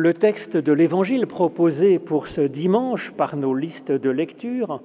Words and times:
Le 0.00 0.14
texte 0.14 0.56
de 0.56 0.72
l'Évangile 0.72 1.26
proposé 1.26 1.98
pour 1.98 2.28
ce 2.28 2.42
dimanche 2.42 3.10
par 3.10 3.36
nos 3.36 3.52
listes 3.52 3.90
de 3.90 4.10
lecture 4.10 4.80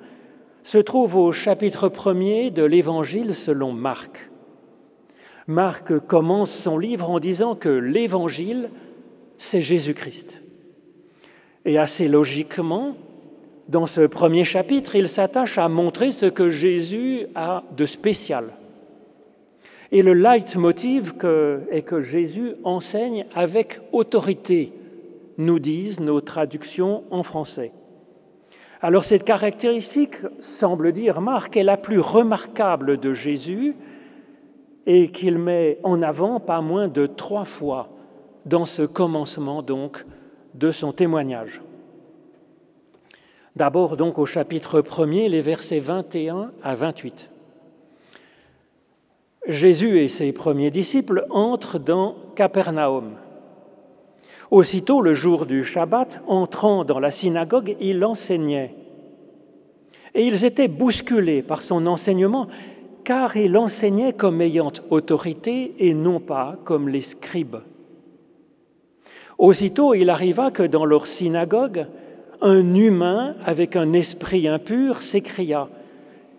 se 0.63 0.79
trouve 0.79 1.17
au 1.17 1.31
chapitre 1.31 1.87
premier 1.87 2.49
de 2.49 2.63
l'Évangile 2.63 3.35
selon 3.35 3.73
Marc. 3.73 4.31
Marc 5.45 5.99
commence 6.07 6.49
son 6.49 6.79
livre 6.79 7.11
en 7.11 7.19
disant 7.19 7.53
que 7.53 7.69
l'Évangile, 7.69 8.71
c'est 9.37 9.61
Jésus-Christ. 9.61 10.41
Et 11.63 11.77
assez 11.77 12.07
logiquement, 12.07 12.95
dans 13.69 13.85
ce 13.85 14.07
premier 14.07 14.45
chapitre, 14.45 14.95
il 14.95 15.07
s'attache 15.07 15.59
à 15.59 15.69
montrer 15.69 16.09
ce 16.09 16.25
que 16.25 16.49
Jésus 16.49 17.27
a 17.35 17.61
de 17.77 17.85
spécial. 17.85 18.45
Et 19.91 20.01
le 20.01 20.13
leitmotiv 20.13 21.13
est 21.69 21.83
que 21.83 22.01
Jésus 22.01 22.53
enseigne 22.63 23.27
avec 23.35 23.79
autorité, 23.91 24.73
nous 25.37 25.59
disent 25.59 25.99
nos 25.99 26.21
traductions 26.21 27.03
en 27.11 27.23
français. 27.23 27.71
Alors 28.81 29.05
cette 29.05 29.23
caractéristique, 29.23 30.17
semble 30.39 30.91
dire 30.91 31.21
Marc, 31.21 31.55
est 31.55 31.63
la 31.63 31.77
plus 31.77 31.99
remarquable 31.99 32.97
de 32.99 33.13
Jésus 33.13 33.75
et 34.85 35.09
qu'il 35.11 35.37
met 35.37 35.79
en 35.83 36.01
avant 36.01 36.39
pas 36.39 36.61
moins 36.61 36.89
de 36.89 37.05
trois 37.05 37.45
fois 37.45 37.89
dans 38.45 38.65
ce 38.65 38.81
commencement 38.81 39.61
donc 39.61 40.05
de 40.53 40.71
son 40.71 40.91
témoignage. 40.91 41.61
D'abord 43.55 43.97
donc 43.97 44.19
au 44.19 44.25
chapitre 44.25 44.81
1er, 44.81 45.29
les 45.29 45.41
versets 45.41 45.79
21 45.79 46.51
à 46.61 46.75
28. 46.75 47.29
Jésus 49.47 49.99
et 49.99 50.07
ses 50.07 50.31
premiers 50.31 50.71
disciples 50.71 51.25
entrent 51.29 51.79
dans 51.79 52.15
Capernaum. 52.35 53.15
Aussitôt, 54.53 55.01
le 55.01 55.15
jour 55.15 55.47
du 55.47 55.65
Shabbat, 55.65 56.21
entrant 56.27 56.85
dans 56.85 56.99
la 56.99 57.09
synagogue, 57.09 57.75
il 57.81 58.05
enseignait. 58.05 58.75
Et 60.13 60.27
ils 60.27 60.45
étaient 60.45 60.67
bousculés 60.67 61.41
par 61.41 61.63
son 61.63 61.87
enseignement, 61.87 62.47
car 63.03 63.35
il 63.35 63.57
enseignait 63.57 64.13
comme 64.13 64.41
ayant 64.41 64.71
autorité 64.91 65.73
et 65.79 65.95
non 65.95 66.19
pas 66.19 66.59
comme 66.65 66.87
les 66.87 67.01
scribes. 67.01 67.63
Aussitôt, 69.39 69.95
il 69.95 70.11
arriva 70.11 70.51
que 70.51 70.61
dans 70.61 70.85
leur 70.85 71.07
synagogue, 71.07 71.87
un 72.39 72.75
humain 72.75 73.35
avec 73.43 73.75
un 73.75 73.91
esprit 73.93 74.47
impur 74.47 75.01
s'écria, 75.01 75.67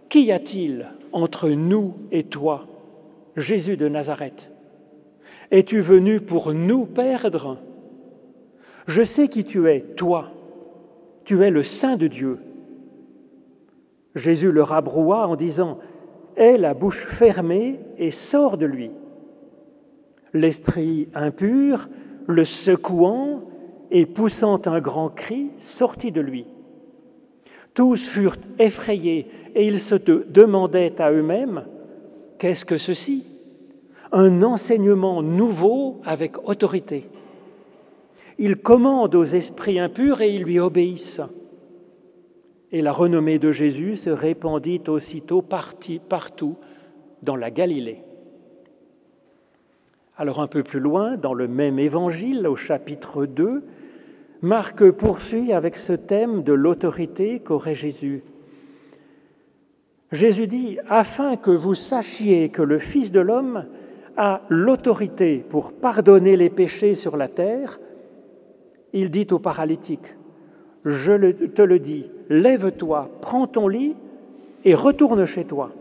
Qu'y 0.09 0.31
a-t-il 0.31 0.87
entre 1.11 1.49
nous 1.49 1.95
et 2.13 2.23
toi, 2.23 2.69
Jésus 3.37 3.77
de 3.77 3.89
Nazareth? 3.89 4.53
Es-tu 5.51 5.81
venu 5.81 6.21
pour 6.21 6.53
nous 6.53 6.87
perdre? 6.87 7.59
Je 8.87 9.03
sais 9.03 9.29
qui 9.29 9.45
tu 9.45 9.69
es, 9.69 9.81
toi. 9.81 10.31
Tu 11.25 11.43
es 11.43 11.51
le 11.51 11.63
Saint 11.63 11.97
de 11.97 12.07
Dieu. 12.07 12.39
Jésus 14.15 14.53
le 14.53 14.63
rabroua 14.63 15.27
en 15.27 15.37
disant, 15.37 15.79
Aie 16.37 16.59
la 16.59 16.75
bouche 16.75 17.07
fermée 17.07 17.81
et 17.97 18.11
sors 18.11 18.59
de 18.59 18.67
lui. 18.67 18.91
L'esprit 20.33 21.09
impur, 21.15 21.89
le 22.27 22.45
secouant 22.45 23.43
et 23.91 24.07
poussant 24.07 24.61
un 24.67 24.81
grand 24.81 25.09
cri, 25.09 25.51
sortit 25.59 26.11
de 26.11 26.21
lui. 26.21 26.47
Tous 27.73 27.97
furent 27.97 28.37
effrayés 28.59 29.29
et 29.55 29.67
ils 29.67 29.81
se 29.81 29.95
demandaient 29.95 31.01
à 31.01 31.13
eux-mêmes, 31.13 31.65
qu'est-ce 32.39 32.65
que 32.65 32.77
ceci? 32.77 33.25
Un 34.13 34.43
enseignement 34.43 35.23
nouveau 35.23 36.01
avec 36.05 36.49
autorité. 36.49 37.09
Il 38.39 38.57
commande 38.57 39.15
aux 39.15 39.25
esprits 39.25 39.79
impurs 39.79 40.21
et 40.21 40.35
ils 40.35 40.43
lui 40.43 40.59
obéissent. 40.59 41.21
Et 42.73 42.83
la 42.83 42.93
renommée 42.93 43.39
de 43.39 43.53
Jésus 43.53 43.97
se 43.97 44.11
répandit 44.11 44.83
aussitôt 44.89 45.43
partout 45.43 46.57
dans 47.23 47.37
la 47.37 47.51
Galilée. 47.51 48.03
Alors 50.17 50.41
un 50.41 50.47
peu 50.47 50.63
plus 50.63 50.81
loin, 50.81 51.17
dans 51.17 51.35
le 51.35 51.49
même 51.49 51.79
évangile, 51.79 52.47
au 52.47 52.57
chapitre 52.57 53.27
2, 53.27 53.65
Marc 54.43 54.91
poursuit 54.91 55.53
avec 55.53 55.77
ce 55.77 55.93
thème 55.93 56.43
de 56.43 56.53
l'autorité 56.53 57.41
qu'aurait 57.41 57.75
Jésus. 57.75 58.23
Jésus 60.13 60.47
dit, 60.47 60.79
afin 60.89 61.37
que 61.37 61.51
vous 61.51 61.75
sachiez 61.75 62.51
que 62.51 62.63
le 62.63 62.79
Fils 62.79 63.11
de 63.11 63.21
l'homme 63.21 63.67
a 64.17 64.43
l'autorité 64.49 65.45
pour 65.49 65.73
pardonner 65.73 66.37
les 66.37 66.51
péchés 66.51 66.95
sur 66.95 67.17
la 67.17 67.27
terre, 67.27 67.81
il 68.95 69.11
dit 69.11 69.27
au 69.33 69.39
paralytique, 69.39 70.17
je 70.85 71.47
te 71.47 71.63
le 71.63 71.79
dis, 71.79 72.11
lève-toi, 72.31 73.11
prends 73.21 73.47
ton 73.47 73.69
lit 73.69 73.95
et 74.65 74.75
retourne 74.75 75.27
chez 75.27 75.45
toi. 75.45 75.73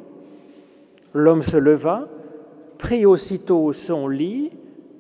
L'homme 1.14 1.44
se 1.44 1.58
leva, 1.58 2.10
prit 2.80 3.06
aussitôt 3.06 3.72
son 3.72 4.08
lit 4.08 4.52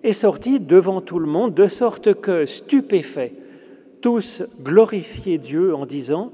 et 0.03 0.13
sortit 0.13 0.59
devant 0.59 1.01
tout 1.01 1.19
le 1.19 1.25
monde, 1.25 1.55
de 1.55 1.67
sorte 1.67 2.13
que, 2.13 2.45
stupéfaits, 2.45 3.33
tous 4.01 4.43
glorifiaient 4.61 5.39
Dieu 5.39 5.73
en 5.73 5.85
disant, 5.85 6.31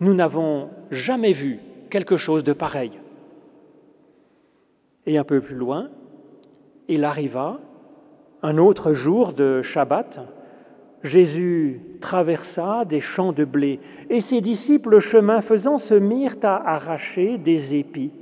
Nous 0.00 0.12
n'avons 0.12 0.68
jamais 0.90 1.32
vu 1.32 1.60
quelque 1.88 2.18
chose 2.18 2.44
de 2.44 2.52
pareil. 2.52 2.92
Et 5.06 5.16
un 5.16 5.24
peu 5.24 5.40
plus 5.40 5.54
loin, 5.54 5.88
il 6.86 7.04
arriva, 7.04 7.60
un 8.42 8.58
autre 8.58 8.92
jour 8.92 9.32
de 9.32 9.62
Shabbat, 9.62 10.20
Jésus 11.02 11.80
traversa 12.00 12.84
des 12.84 13.00
champs 13.00 13.32
de 13.32 13.44
blé, 13.44 13.80
et 14.10 14.20
ses 14.20 14.40
disciples, 14.40 15.00
chemin 15.00 15.40
faisant, 15.40 15.78
se 15.78 15.94
mirent 15.94 16.36
à 16.42 16.74
arracher 16.74 17.38
des 17.38 17.74
épis. 17.76 18.12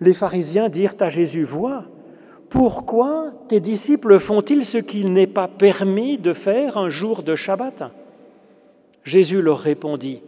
Les 0.00 0.14
pharisiens 0.14 0.68
dirent 0.68 0.96
à 1.00 1.08
Jésus, 1.08 1.44
Vois, 1.44 1.84
pourquoi 2.50 3.30
tes 3.48 3.60
disciples 3.60 4.18
font-ils 4.18 4.64
ce 4.64 4.78
qu'il 4.78 5.12
n'est 5.12 5.26
pas 5.26 5.48
permis 5.48 6.18
de 6.18 6.32
faire 6.32 6.76
un 6.76 6.88
jour 6.88 7.22
de 7.22 7.34
Shabbat? 7.34 7.84
Jésus 9.04 9.40
leur 9.40 9.58
répondit, 9.58 10.20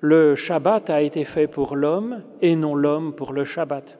Le 0.00 0.34
Shabbat 0.34 0.90
a 0.90 1.02
été 1.02 1.24
fait 1.24 1.46
pour 1.46 1.76
l'homme 1.76 2.22
et 2.42 2.56
non 2.56 2.74
l'homme 2.74 3.14
pour 3.14 3.32
le 3.32 3.44
Shabbat, 3.44 3.98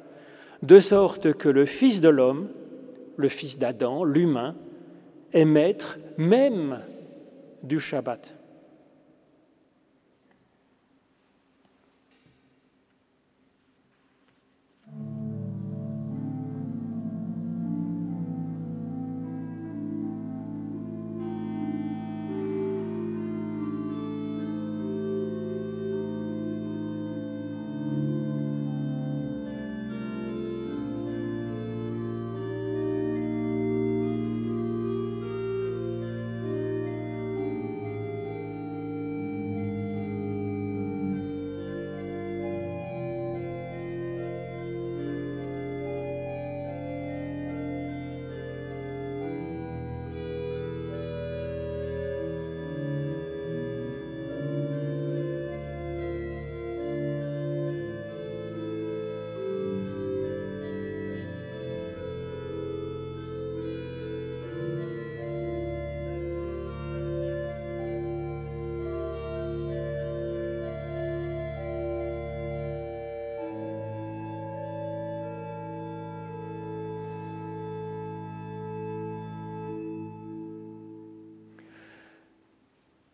de 0.62 0.80
sorte 0.80 1.32
que 1.34 1.48
le 1.48 1.64
Fils 1.64 2.00
de 2.00 2.08
l'homme, 2.08 2.48
le 3.16 3.28
Fils 3.28 3.58
d'Adam, 3.58 4.04
l'humain, 4.04 4.54
est 5.32 5.44
maître 5.44 5.98
même 6.16 6.80
du 7.62 7.80
Shabbat. 7.80 8.37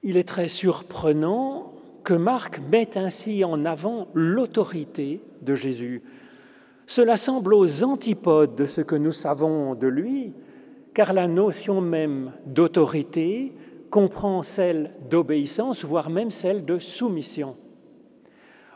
Il 0.06 0.19
est 0.19 0.29
très 0.29 0.49
surprenant 0.49 1.73
que 2.05 2.12
Marc 2.12 2.61
mette 2.71 2.99
ainsi 2.99 3.43
en 3.43 3.65
avant 3.65 4.09
l'autorité 4.12 5.23
de 5.41 5.55
Jésus. 5.55 6.03
Cela 6.87 7.17
semble 7.17 7.55
aux 7.55 7.83
antipodes 7.83 8.55
de 8.55 8.67
ce 8.67 8.83
que 8.83 8.97
nous 8.97 9.12
savons 9.12 9.75
de 9.75 9.87
lui, 9.87 10.35
car 10.93 11.15
la 11.15 11.27
notion 11.27 11.81
même 11.81 12.33
d'autorité 12.45 13.55
comprend 13.89 14.43
celle 14.43 14.93
d'obéissance, 15.09 15.87
voire 15.87 16.11
même 16.11 16.31
celle 16.31 16.67
de 16.67 16.79
soumission. 16.79 17.56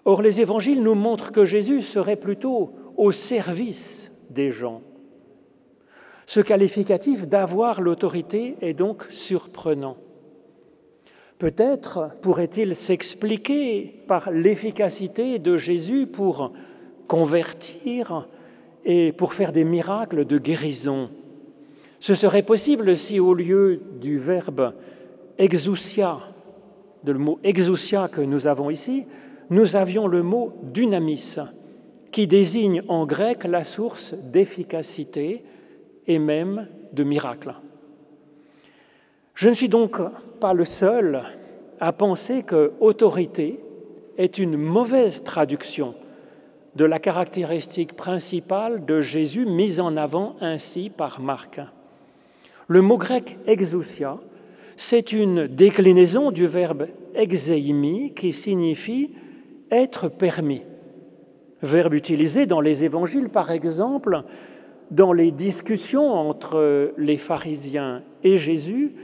Or, 0.07 0.23
les 0.23 0.41
évangiles 0.41 0.83
nous 0.83 0.95
montrent 0.95 1.31
que 1.31 1.45
Jésus 1.45 1.83
serait 1.83 2.17
plutôt 2.17 2.73
au 2.97 3.13
service 3.13 4.11
des 4.31 4.51
gens. 4.51 4.81
Ce 6.25 6.41
qualificatif 6.41 7.29
d'avoir 7.29 7.83
l'autorité 7.83 8.57
est 8.63 8.73
donc 8.73 9.05
surprenant. 9.11 9.99
Peut-être 11.39 12.17
pourrait-il 12.21 12.75
s'expliquer 12.75 14.03
par 14.09 14.31
l'efficacité 14.31 15.39
de 15.39 15.57
Jésus 15.57 16.07
pour 16.07 16.53
convertir 17.07 18.29
et 18.85 19.13
pour 19.13 19.35
faire 19.35 19.53
des 19.53 19.65
miracles 19.65 20.25
de 20.25 20.39
guérison. 20.39 21.11
Ce 22.01 22.15
serait 22.15 22.43
possible 22.43 22.97
si 22.97 23.21
au 23.21 23.35
lieu 23.35 23.81
du 24.01 24.19
verbe 24.19 24.75
exousia, 25.39 26.19
de 27.05 27.13
le 27.13 27.19
mot 27.19 27.39
exousia 27.45 28.09
que 28.09 28.21
nous 28.21 28.47
avons 28.47 28.71
ici, 28.71 29.07
nous 29.51 29.77
avions 29.77 30.07
le 30.09 30.23
mot 30.23 30.53
dynamis, 30.63 31.37
qui 32.11 32.27
désigne 32.27 32.83
en 32.89 33.07
grec 33.07 33.45
la 33.45 33.63
source 33.63 34.15
d'efficacité 34.15 35.45
et 36.07 36.19
même 36.19 36.67
de 36.93 37.05
miracle. 37.05 37.55
Je 39.39 39.49
ne 39.49 39.55
suis 39.55 39.69
donc 39.69 40.01
pas 40.41 40.53
le 40.53 40.65
seul 40.65 41.23
à 41.79 41.93
penser 41.93 42.43
que 42.43 42.73
autorité 42.81 43.61
est 44.17 44.37
une 44.37 44.57
mauvaise 44.57 45.23
traduction 45.23 45.95
de 46.75 46.85
la 46.85 46.99
caractéristique 46.99 47.93
principale 47.93 48.85
de 48.85 49.01
Jésus 49.01 49.47
mise 49.47 49.79
en 49.79 49.97
avant 49.97 50.35
ainsi 50.41 50.91
par 50.91 51.21
Marc. 51.21 51.61
Le 52.67 52.83
mot 52.83 52.99
grec 52.99 53.39
exousia, 53.47 54.19
c'est 54.77 55.13
une 55.13 55.47
déclinaison 55.47 56.33
du 56.33 56.49
verbe 56.49 56.89
exeimi 57.15 58.15
qui 58.15 58.33
signifie 58.33 59.13
être 59.71 60.09
permis. 60.09 60.63
Verbe 61.63 61.95
utilisé 61.95 62.47
dans 62.47 62.61
les 62.61 62.83
évangiles, 62.83 63.29
par 63.29 63.53
exemple, 63.53 64.25
dans 64.91 65.13
les 65.13 65.31
discussions 65.31 66.13
entre 66.13 66.93
les 66.99 67.19
pharisiens 67.19 68.03
et 68.25 68.37
Jésus 68.37 68.97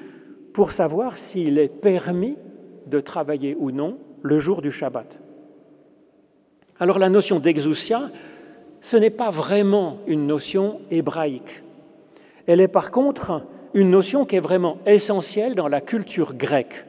pour 0.55 0.71
savoir 0.71 1.19
s'il 1.19 1.59
est 1.59 1.69
permis 1.69 2.39
de 2.87 3.01
travailler 3.01 3.57
ou 3.59 3.73
non 3.73 3.99
le 4.23 4.39
jour 4.39 4.63
du 4.63 4.71
Shabbat. 4.71 5.19
Alors 6.79 6.99
la 6.99 7.11
notion 7.11 7.41
d'exousia, 7.41 8.11
ce 8.81 8.97
n'est 8.97 9.11
pas 9.11 9.31
vraiment 9.31 9.99
une 10.07 10.27
notion 10.27 10.81
hébraïque. 10.91 11.63
Elle 12.47 12.61
est 12.61 12.69
par 12.69 12.93
contre 12.93 13.43
une 13.75 13.91
notion 13.91 14.25
qui 14.25 14.37
est 14.37 14.41
vraiment 14.41 14.79
essentielle 14.87 15.57
dans 15.57 15.69
la 15.69 15.81
culture 15.81 16.35
grecque. 16.35 16.85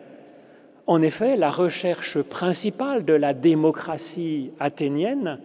En 0.85 1.01
effet, 1.01 1.35
la 1.35 1.50
recherche 1.50 2.21
principale 2.21 3.03
de 3.03 3.13
la 3.13 3.33
démocratie 3.33 4.51
athénienne, 4.59 5.39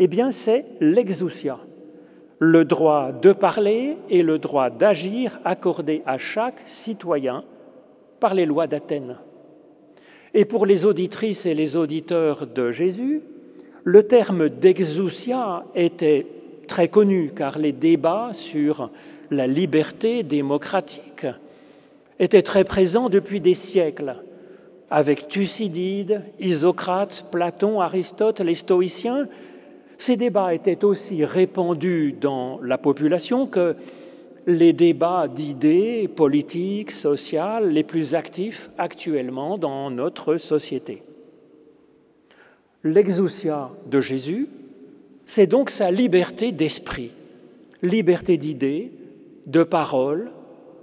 eh 0.00 0.08
bien, 0.08 0.32
c'est 0.32 0.64
l'exousia, 0.80 1.60
le 2.38 2.64
droit 2.64 3.12
de 3.12 3.32
parler 3.32 3.96
et 4.10 4.22
le 4.22 4.38
droit 4.38 4.70
d'agir 4.70 5.38
accordé 5.44 6.02
à 6.06 6.18
chaque 6.18 6.62
citoyen 6.66 7.44
par 8.20 8.34
les 8.34 8.46
lois 8.46 8.66
d'Athènes. 8.66 9.16
Et 10.32 10.44
pour 10.44 10.66
les 10.66 10.84
auditrices 10.84 11.46
et 11.46 11.54
les 11.54 11.76
auditeurs 11.76 12.46
de 12.46 12.72
Jésus, 12.72 13.22
le 13.84 14.02
terme 14.02 14.48
d'exousia 14.48 15.64
était 15.74 16.26
très 16.66 16.88
connu 16.88 17.32
car 17.36 17.58
les 17.58 17.72
débats 17.72 18.30
sur 18.32 18.90
la 19.30 19.46
liberté 19.46 20.22
démocratique 20.22 21.26
étaient 22.18 22.42
très 22.42 22.64
présents 22.64 23.08
depuis 23.08 23.40
des 23.40 23.54
siècles, 23.54 24.16
avec 24.90 25.28
Thucydide, 25.28 26.22
Isocrate, 26.40 27.26
Platon, 27.30 27.80
Aristote, 27.80 28.40
les 28.40 28.54
stoïciens. 28.54 29.26
Ces 29.98 30.16
débats 30.16 30.54
étaient 30.54 30.84
aussi 30.84 31.24
répandus 31.24 32.14
dans 32.20 32.60
la 32.62 32.78
population 32.78 33.46
que 33.46 33.76
les 34.46 34.72
débats 34.72 35.28
d'idées 35.28 36.08
politiques, 36.08 36.90
sociales 36.90 37.70
les 37.70 37.84
plus 37.84 38.14
actifs 38.14 38.70
actuellement 38.76 39.56
dans 39.58 39.90
notre 39.90 40.36
société. 40.36 41.02
L'exousia 42.82 43.70
de 43.86 44.00
Jésus, 44.00 44.48
c'est 45.24 45.46
donc 45.46 45.70
sa 45.70 45.90
liberté 45.90 46.52
d'esprit, 46.52 47.12
liberté 47.82 48.36
d'idées, 48.36 48.92
de 49.46 49.62
parole, 49.62 50.30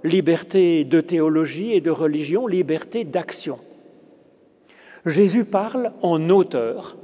liberté 0.02 0.84
de 0.84 1.00
théologie 1.00 1.72
et 1.72 1.80
de 1.80 1.90
religion, 1.90 2.46
liberté 2.46 3.04
d'action. 3.04 3.58
Jésus 5.06 5.44
parle 5.44 5.92
en 6.02 6.30
auteur, 6.30 6.96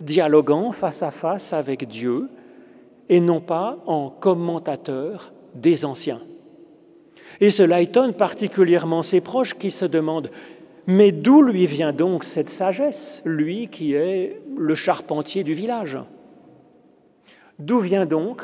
dialoguant 0.00 0.72
face 0.72 1.02
à 1.02 1.10
face 1.10 1.52
avec 1.52 1.86
Dieu, 1.88 2.28
et 3.08 3.20
non 3.20 3.40
pas 3.40 3.78
en 3.86 4.10
commentateur 4.10 5.32
des 5.54 5.84
anciens. 5.84 6.22
Et 7.40 7.50
cela 7.50 7.80
étonne 7.80 8.14
particulièrement 8.14 9.02
ses 9.02 9.20
proches 9.20 9.54
qui 9.54 9.70
se 9.70 9.84
demandent 9.84 10.30
mais 10.86 11.12
d'où 11.12 11.42
lui 11.42 11.66
vient 11.66 11.92
donc 11.92 12.24
cette 12.24 12.48
sagesse, 12.48 13.22
lui 13.24 13.68
qui 13.68 13.94
est 13.94 14.42
le 14.56 14.74
charpentier 14.74 15.42
du 15.42 15.54
village? 15.54 15.98
D'où 17.58 17.78
vient 17.78 18.06
donc 18.06 18.42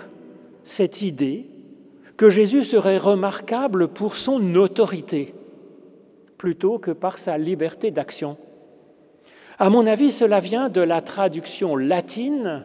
cette 0.62 1.02
idée 1.02 1.46
que 2.16 2.30
Jésus 2.30 2.64
serait 2.64 2.98
remarquable 2.98 3.88
pour 3.88 4.16
son 4.16 4.54
autorité 4.54 5.34
plutôt 6.38 6.78
que 6.78 6.90
par 6.90 7.18
sa 7.18 7.36
liberté 7.36 7.90
d'action? 7.90 8.38
À 9.62 9.68
mon 9.68 9.86
avis, 9.86 10.10
cela 10.10 10.40
vient 10.40 10.70
de 10.70 10.80
la 10.80 11.02
traduction 11.02 11.76
latine 11.76 12.64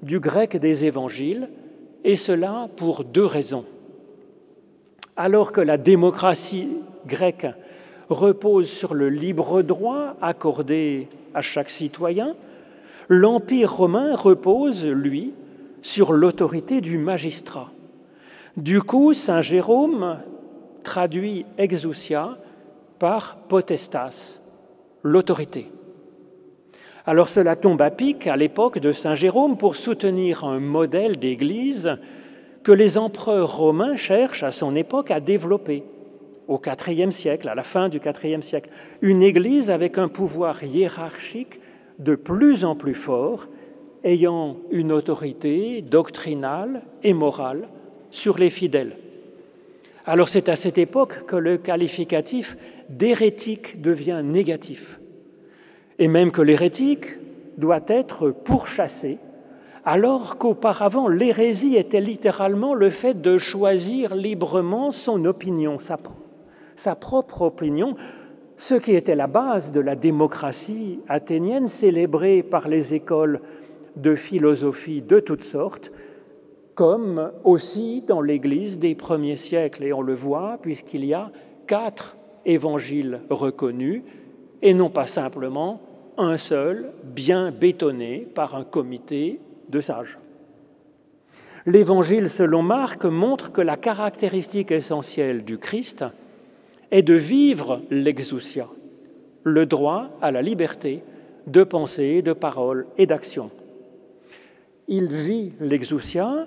du 0.00 0.20
grec 0.20 0.56
des 0.56 0.86
évangiles, 0.86 1.50
et 2.02 2.16
cela 2.16 2.70
pour 2.78 3.04
deux 3.04 3.26
raisons. 3.26 3.66
Alors 5.18 5.52
que 5.52 5.60
la 5.60 5.76
démocratie 5.76 6.78
grecque 7.06 7.46
repose 8.08 8.70
sur 8.70 8.94
le 8.94 9.10
libre 9.10 9.60
droit 9.60 10.16
accordé 10.22 11.08
à 11.34 11.42
chaque 11.42 11.68
citoyen, 11.68 12.34
l'Empire 13.10 13.76
romain 13.76 14.16
repose, 14.16 14.86
lui, 14.86 15.34
sur 15.82 16.14
l'autorité 16.14 16.80
du 16.80 16.96
magistrat. 16.96 17.68
Du 18.56 18.80
coup, 18.80 19.12
Saint 19.12 19.42
Jérôme 19.42 20.16
traduit 20.84 21.44
exousia 21.58 22.38
par 22.98 23.36
potestas, 23.46 24.40
l'autorité. 25.02 25.70
Alors 27.06 27.30
cela 27.30 27.56
tombe 27.56 27.80
à 27.80 27.90
pic 27.90 28.26
à 28.26 28.36
l'époque 28.36 28.78
de 28.78 28.92
Saint 28.92 29.14
Jérôme 29.14 29.56
pour 29.56 29.76
soutenir 29.76 30.44
un 30.44 30.60
modèle 30.60 31.18
d'Église 31.18 31.96
que 32.62 32.72
les 32.72 32.98
empereurs 32.98 33.56
romains 33.56 33.96
cherchent 33.96 34.42
à 34.42 34.50
son 34.50 34.76
époque 34.76 35.10
à 35.10 35.20
développer 35.20 35.82
au 36.46 36.60
IVe 36.60 37.10
siècle, 37.10 37.48
à 37.48 37.54
la 37.54 37.62
fin 37.62 37.88
du 37.88 37.98
IVe 37.98 38.42
siècle, 38.42 38.70
une 39.00 39.22
Église 39.22 39.70
avec 39.70 39.96
un 39.96 40.08
pouvoir 40.08 40.62
hiérarchique 40.62 41.60
de 41.98 42.14
plus 42.16 42.64
en 42.64 42.76
plus 42.76 42.94
fort, 42.94 43.46
ayant 44.04 44.56
une 44.70 44.92
autorité 44.92 45.80
doctrinale 45.80 46.82
et 47.02 47.14
morale 47.14 47.68
sur 48.10 48.36
les 48.36 48.50
fidèles. 48.50 48.96
Alors 50.04 50.28
c'est 50.28 50.48
à 50.50 50.56
cette 50.56 50.78
époque 50.78 51.24
que 51.26 51.36
le 51.36 51.56
qualificatif 51.56 52.56
d'hérétique 52.90 53.80
devient 53.80 54.22
négatif, 54.24 54.99
et 56.00 56.08
même 56.08 56.32
que 56.32 56.42
l'hérétique 56.42 57.18
doit 57.58 57.84
être 57.86 58.30
pourchassé, 58.30 59.18
alors 59.84 60.38
qu'auparavant 60.38 61.08
l'hérésie 61.08 61.76
était 61.76 62.00
littéralement 62.00 62.74
le 62.74 62.90
fait 62.90 63.20
de 63.20 63.36
choisir 63.36 64.14
librement 64.14 64.92
son 64.92 65.24
opinion, 65.26 65.76
sa 65.78 66.94
propre 66.96 67.42
opinion, 67.42 67.96
ce 68.56 68.74
qui 68.74 68.94
était 68.94 69.14
la 69.14 69.26
base 69.26 69.72
de 69.72 69.80
la 69.80 69.94
démocratie 69.94 71.00
athénienne 71.06 71.66
célébrée 71.66 72.42
par 72.42 72.66
les 72.66 72.94
écoles 72.94 73.40
de 73.96 74.14
philosophie 74.14 75.02
de 75.02 75.20
toutes 75.20 75.42
sortes, 75.42 75.92
comme 76.74 77.30
aussi 77.44 78.02
dans 78.06 78.22
l'Église 78.22 78.78
des 78.78 78.94
premiers 78.94 79.36
siècles. 79.36 79.84
Et 79.84 79.92
on 79.92 80.00
le 80.00 80.14
voit 80.14 80.58
puisqu'il 80.62 81.04
y 81.04 81.12
a 81.12 81.30
quatre 81.66 82.16
évangiles 82.46 83.20
reconnus 83.28 84.02
et 84.62 84.72
non 84.72 84.88
pas 84.88 85.06
simplement 85.06 85.80
un 86.24 86.36
seul, 86.36 86.92
bien 87.04 87.50
bétonné 87.50 88.26
par 88.34 88.54
un 88.54 88.64
comité 88.64 89.40
de 89.68 89.80
sages. 89.80 90.18
L'évangile 91.66 92.28
selon 92.28 92.62
Marc 92.62 93.04
montre 93.04 93.52
que 93.52 93.60
la 93.60 93.76
caractéristique 93.76 94.70
essentielle 94.70 95.44
du 95.44 95.58
Christ, 95.58 96.04
est 96.90 97.02
de 97.02 97.14
vivre 97.14 97.82
l'exousia, 97.90 98.68
le 99.44 99.66
droit 99.66 100.08
à 100.20 100.30
la 100.30 100.42
liberté 100.42 101.02
de 101.46 101.62
pensée, 101.62 102.22
de 102.22 102.32
parole 102.32 102.86
et 102.98 103.06
d'action. 103.06 103.50
Il 104.88 105.06
vit 105.06 105.52
l'exousia 105.60 106.46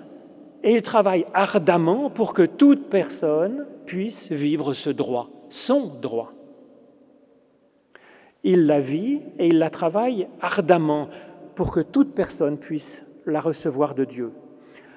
et 0.62 0.72
il 0.72 0.82
travaille 0.82 1.26
ardemment 1.32 2.10
pour 2.10 2.32
que 2.34 2.42
toute 2.42 2.88
personne 2.88 3.66
puisse 3.86 4.30
vivre 4.30 4.74
ce 4.74 4.90
droit, 4.90 5.30
son 5.48 5.86
droit. 6.00 6.32
Il 8.44 8.66
la 8.66 8.80
vit 8.80 9.22
et 9.38 9.48
il 9.48 9.58
la 9.58 9.70
travaille 9.70 10.28
ardemment 10.40 11.08
pour 11.54 11.70
que 11.72 11.80
toute 11.80 12.14
personne 12.14 12.58
puisse 12.58 13.04
la 13.26 13.40
recevoir 13.40 13.94
de 13.94 14.04
Dieu. 14.04 14.32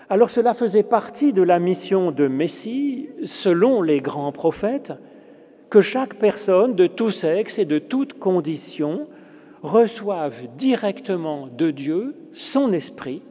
Alors 0.09 0.29
cela 0.29 0.53
faisait 0.53 0.83
partie 0.83 1.33
de 1.33 1.41
la 1.41 1.59
mission 1.59 2.11
de 2.11 2.27
Messie, 2.27 3.09
selon 3.23 3.81
les 3.81 4.01
grands 4.01 4.31
prophètes, 4.31 4.93
que 5.69 5.81
chaque 5.81 6.15
personne 6.15 6.75
de 6.75 6.87
tout 6.87 7.11
sexe 7.11 7.59
et 7.59 7.65
de 7.65 7.79
toute 7.79 8.19
condition 8.19 9.07
reçoive 9.61 10.47
directement 10.57 11.47
de 11.47 11.71
Dieu 11.71 12.15
son 12.33 12.71
esprit 12.71 13.21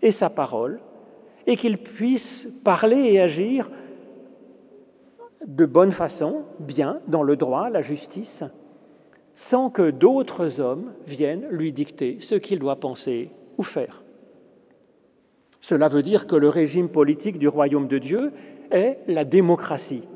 et 0.00 0.12
sa 0.12 0.30
parole, 0.30 0.80
et 1.46 1.56
qu'il 1.56 1.78
puisse 1.78 2.48
parler 2.64 3.12
et 3.12 3.20
agir 3.20 3.70
de 5.46 5.66
bonne 5.66 5.90
façon, 5.90 6.44
bien, 6.58 7.00
dans 7.08 7.22
le 7.22 7.36
droit, 7.36 7.70
la 7.70 7.82
justice, 7.82 8.44
sans 9.42 9.70
que 9.70 9.90
d'autres 9.90 10.60
hommes 10.60 10.92
viennent 11.06 11.46
lui 11.50 11.72
dicter 11.72 12.18
ce 12.20 12.34
qu'il 12.34 12.58
doit 12.58 12.76
penser 12.76 13.30
ou 13.56 13.62
faire. 13.62 14.02
Cela 15.62 15.88
veut 15.88 16.02
dire 16.02 16.26
que 16.26 16.36
le 16.36 16.50
régime 16.50 16.90
politique 16.90 17.38
du 17.38 17.48
royaume 17.48 17.88
de 17.88 17.96
Dieu 17.96 18.32
est 18.70 18.98
la 19.06 19.24
démocratie. 19.24 20.06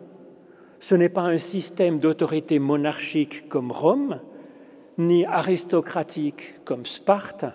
Ce 0.78 0.94
n'est 0.94 1.08
pas 1.08 1.22
un 1.22 1.38
système 1.38 2.00
d'autorité 2.00 2.58
monarchique 2.58 3.48
comme 3.48 3.72
Rome, 3.72 4.20
ni 4.98 5.24
aristocratique 5.24 6.56
comme 6.66 6.84
Sparte. 6.84 7.46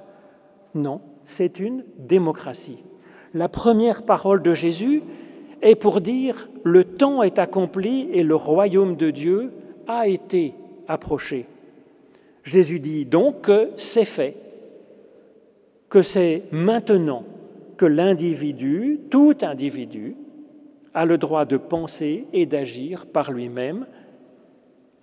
Non, 0.74 1.02
c'est 1.24 1.60
une 1.60 1.86
démocratie. 2.00 2.84
La 3.36 3.48
première 3.48 4.08
parole 4.08 4.42
de 4.42 4.56
Jésus 4.56 5.04
est 5.62 5.76
pour 5.76 6.02
dire 6.02 6.50
le 6.64 6.84
temps 6.84 7.22
est 7.22 7.38
accompli 7.38 8.10
et 8.12 8.24
le 8.24 8.36
royaume 8.36 8.96
de 8.96 9.12
Dieu 9.12 9.52
a 9.88 10.08
été 10.08 10.56
approché. 10.88 11.46
Jésus 12.44 12.80
dit 12.80 13.06
donc 13.06 13.42
que 13.42 13.70
c'est 13.76 14.06
fait, 14.06 14.36
que 15.90 16.02
c'est 16.02 16.44
maintenant 16.52 17.26
que 17.78 17.86
l'individu, 17.86 19.00
tout 19.10 19.38
individu, 19.42 20.16
a 20.94 21.06
le 21.06 21.18
droit 21.18 21.46
de 21.46 21.58
penser 21.58 22.26
et 22.34 22.46
d'agir 22.46 23.06
par 23.06 23.32
lui-même 23.32 23.86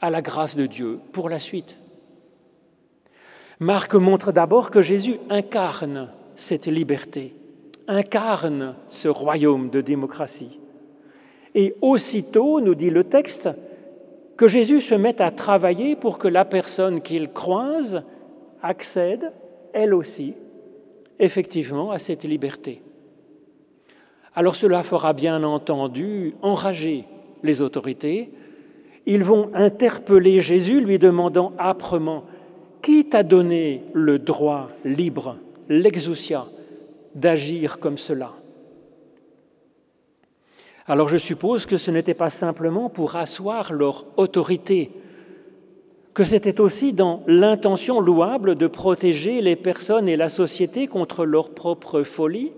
à 0.00 0.10
la 0.10 0.22
grâce 0.22 0.56
de 0.56 0.66
Dieu 0.66 0.98
pour 1.12 1.28
la 1.28 1.38
suite. 1.38 1.76
Marc 3.60 3.94
montre 3.94 4.32
d'abord 4.32 4.70
que 4.70 4.82
Jésus 4.82 5.16
incarne 5.30 6.10
cette 6.34 6.66
liberté, 6.66 7.34
incarne 7.88 8.74
ce 8.86 9.08
royaume 9.08 9.70
de 9.70 9.80
démocratie. 9.80 10.60
Et 11.54 11.74
aussitôt, 11.80 12.60
nous 12.60 12.74
dit 12.74 12.90
le 12.90 13.04
texte, 13.04 13.48
que 14.36 14.48
Jésus 14.48 14.80
se 14.80 14.94
met 14.94 15.20
à 15.22 15.30
travailler 15.30 15.96
pour 15.96 16.18
que 16.18 16.28
la 16.28 16.44
personne 16.44 17.00
qu'il 17.00 17.32
croise 17.32 18.02
accède, 18.62 19.32
elle 19.72 19.94
aussi, 19.94 20.34
effectivement 21.18 21.90
à 21.90 21.98
cette 21.98 22.24
liberté. 22.24 22.82
Alors 24.34 24.54
cela 24.54 24.82
fera 24.82 25.14
bien 25.14 25.42
entendu 25.42 26.34
enrager 26.42 27.04
les 27.42 27.62
autorités. 27.62 28.30
Ils 29.06 29.24
vont 29.24 29.50
interpeller 29.54 30.40
Jésus 30.40 30.80
lui 30.80 30.98
demandant 30.98 31.52
âprement, 31.58 32.24
Qui 32.82 33.08
t'a 33.08 33.22
donné 33.22 33.82
le 33.94 34.18
droit 34.18 34.68
libre, 34.84 35.38
l'exousia, 35.68 36.46
d'agir 37.14 37.80
comme 37.80 37.98
cela? 37.98 38.32
Alors 40.88 41.08
je 41.08 41.16
suppose 41.16 41.66
que 41.66 41.78
ce 41.78 41.90
n'était 41.90 42.14
pas 42.14 42.30
simplement 42.30 42.88
pour 42.88 43.16
asseoir 43.16 43.72
leur 43.72 44.06
autorité, 44.16 44.92
que 46.14 46.22
c'était 46.22 46.60
aussi 46.60 46.92
dans 46.92 47.24
l'intention 47.26 48.00
louable 48.00 48.54
de 48.54 48.68
protéger 48.68 49.40
les 49.40 49.56
personnes 49.56 50.08
et 50.08 50.14
la 50.14 50.28
société 50.28 50.86
contre 50.86 51.24
leur 51.24 51.50
propre 51.50 52.04
folie, 52.04 52.52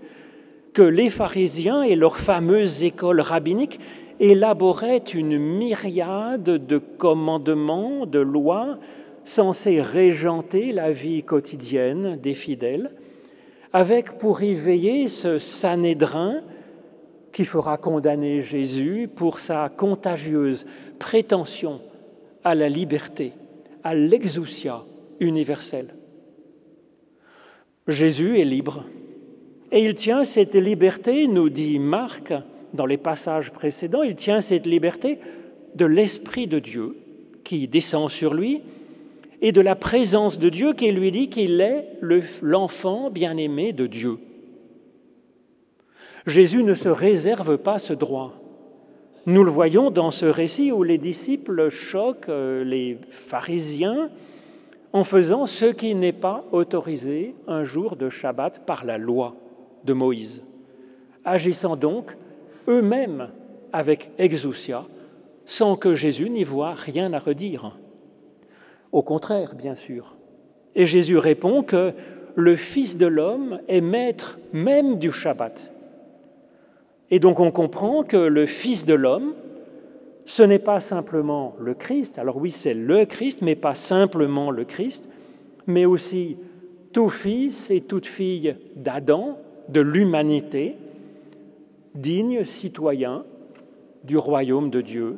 que 0.73 0.83
les 0.83 1.09
pharisiens 1.09 1.81
et 1.81 1.95
leur 1.95 2.17
fameuse 2.17 2.83
école 2.83 3.19
rabbinique 3.19 3.79
élaboraient 4.19 4.97
une 4.97 5.39
myriade 5.39 6.43
de 6.43 6.77
commandements, 6.77 8.05
de 8.05 8.19
lois 8.19 8.77
censés 9.23 9.81
régenter 9.81 10.71
la 10.71 10.91
vie 10.91 11.23
quotidienne 11.23 12.19
des 12.21 12.35
fidèles, 12.35 12.91
avec 13.73 14.19
pour 14.19 14.43
y 14.43 14.53
veiller 14.53 15.07
ce 15.07 15.39
Sanhédrin 15.39 16.41
qui 17.31 17.45
fera 17.45 17.77
condamner 17.77 18.41
Jésus 18.41 19.09
pour 19.13 19.39
sa 19.39 19.69
contagieuse 19.69 20.65
prétention 20.97 21.81
à 22.43 22.55
la 22.55 22.69
liberté 22.69 23.33
à 23.83 23.95
l'exousia 23.95 24.83
universelle. 25.19 25.95
Jésus 27.87 28.39
est 28.39 28.45
libre. 28.45 28.85
Et 29.71 29.85
il 29.85 29.95
tient 29.95 30.23
cette 30.23 30.55
liberté, 30.55 31.27
nous 31.27 31.49
dit 31.49 31.79
Marc 31.79 32.33
dans 32.73 32.85
les 32.85 32.97
passages 32.97 33.51
précédents, 33.51 34.03
il 34.03 34.15
tient 34.15 34.41
cette 34.41 34.65
liberté 34.65 35.19
de 35.75 35.85
l'Esprit 35.85 36.47
de 36.47 36.59
Dieu 36.59 36.95
qui 37.43 37.67
descend 37.67 38.09
sur 38.09 38.33
lui 38.33 38.61
et 39.41 39.51
de 39.51 39.61
la 39.61 39.75
présence 39.75 40.37
de 40.37 40.49
Dieu 40.49 40.73
qui 40.73 40.91
lui 40.91 41.11
dit 41.11 41.29
qu'il 41.29 41.61
est 41.61 41.85
l'enfant 42.41 43.09
bien-aimé 43.09 43.73
de 43.73 43.87
Dieu. 43.87 44.17
Jésus 46.25 46.63
ne 46.63 46.73
se 46.73 46.89
réserve 46.89 47.57
pas 47.57 47.77
ce 47.77 47.93
droit. 47.93 48.33
Nous 49.25 49.43
le 49.43 49.51
voyons 49.51 49.91
dans 49.91 50.11
ce 50.11 50.25
récit 50.25 50.71
où 50.71 50.83
les 50.83 50.97
disciples 50.97 51.69
choquent 51.69 52.29
euh, 52.29 52.63
les 52.63 52.97
pharisiens 53.09 54.09
en 54.91 55.03
faisant 55.03 55.45
ce 55.45 55.65
qui 55.65 55.93
n'est 55.93 56.13
pas 56.13 56.45
autorisé 56.51 57.35
un 57.47 57.63
jour 57.63 57.95
de 57.95 58.09
Shabbat 58.09 58.65
par 58.65 58.85
la 58.85 58.97
loi 58.97 59.35
de 59.83 59.93
Moïse, 59.93 60.43
agissant 61.25 61.75
donc 61.75 62.17
eux-mêmes 62.67 63.29
avec 63.71 64.11
exousia, 64.17 64.85
sans 65.45 65.75
que 65.75 65.93
Jésus 65.93 66.29
n'y 66.29 66.43
voie 66.43 66.73
rien 66.73 67.13
à 67.13 67.19
redire. 67.19 67.77
Au 68.91 69.03
contraire, 69.03 69.53
bien 69.55 69.75
sûr. 69.75 70.15
Et 70.75 70.85
Jésus 70.85 71.17
répond 71.17 71.61
que 71.61 71.93
le 72.35 72.55
Fils 72.55 72.97
de 72.97 73.05
l'homme 73.05 73.59
est 73.67 73.81
maître 73.81 74.39
même 74.53 74.97
du 74.97 75.11
Shabbat. 75.11 75.71
Et 77.11 77.19
donc 77.19 77.39
on 77.39 77.51
comprend 77.51 78.03
que 78.03 78.17
le 78.17 78.45
Fils 78.45 78.85
de 78.85 78.93
l'homme, 78.93 79.33
ce 80.25 80.43
n'est 80.43 80.59
pas 80.59 80.79
simplement 80.79 81.55
le 81.59 81.73
Christ, 81.73 82.19
alors 82.19 82.37
oui 82.37 82.51
c'est 82.51 82.73
le 82.73 83.05
Christ, 83.05 83.41
mais 83.41 83.55
pas 83.55 83.75
simplement 83.75 84.51
le 84.51 84.63
Christ, 84.63 85.09
mais 85.65 85.85
aussi 85.85 86.37
tout 86.93 87.09
fils 87.09 87.71
et 87.71 87.81
toute 87.81 88.05
fille 88.05 88.55
d'Adam, 88.75 89.37
de 89.69 89.81
l'humanité, 89.81 90.75
digne 91.95 92.43
citoyen 92.43 93.23
du 94.03 94.17
royaume 94.17 94.69
de 94.69 94.81
Dieu, 94.81 95.17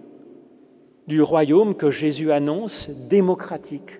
du 1.07 1.21
royaume 1.21 1.75
que 1.75 1.91
Jésus 1.91 2.31
annonce 2.31 2.89
démocratique, 2.89 3.99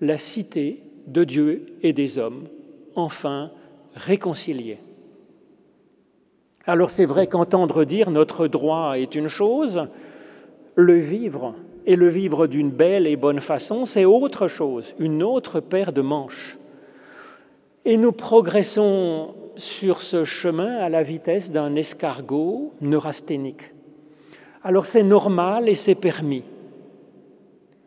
la 0.00 0.18
cité 0.18 0.82
de 1.06 1.24
Dieu 1.24 1.66
et 1.82 1.92
des 1.92 2.18
hommes, 2.18 2.44
enfin 2.94 3.50
réconciliés. 3.94 4.78
Alors 6.66 6.88
c'est 6.88 7.04
vrai 7.04 7.26
qu'entendre 7.26 7.84
dire 7.84 8.10
notre 8.10 8.46
droit 8.46 8.94
est 8.96 9.14
une 9.14 9.28
chose, 9.28 9.86
le 10.76 10.94
vivre 10.94 11.54
et 11.84 11.94
le 11.94 12.08
vivre 12.08 12.46
d'une 12.46 12.70
belle 12.70 13.06
et 13.06 13.16
bonne 13.16 13.40
façon, 13.40 13.84
c'est 13.84 14.06
autre 14.06 14.48
chose, 14.48 14.94
une 14.98 15.22
autre 15.22 15.60
paire 15.60 15.92
de 15.92 16.00
manches. 16.00 16.58
Et 17.84 17.98
nous 17.98 18.12
progressons 18.12 19.34
sur 19.56 20.00
ce 20.00 20.24
chemin 20.24 20.76
à 20.78 20.88
la 20.88 21.02
vitesse 21.02 21.50
d'un 21.50 21.76
escargot 21.76 22.72
neurasthénique. 22.80 23.74
Alors 24.62 24.86
c'est 24.86 25.02
normal 25.02 25.68
et 25.68 25.74
c'est 25.74 25.94
permis. 25.94 26.44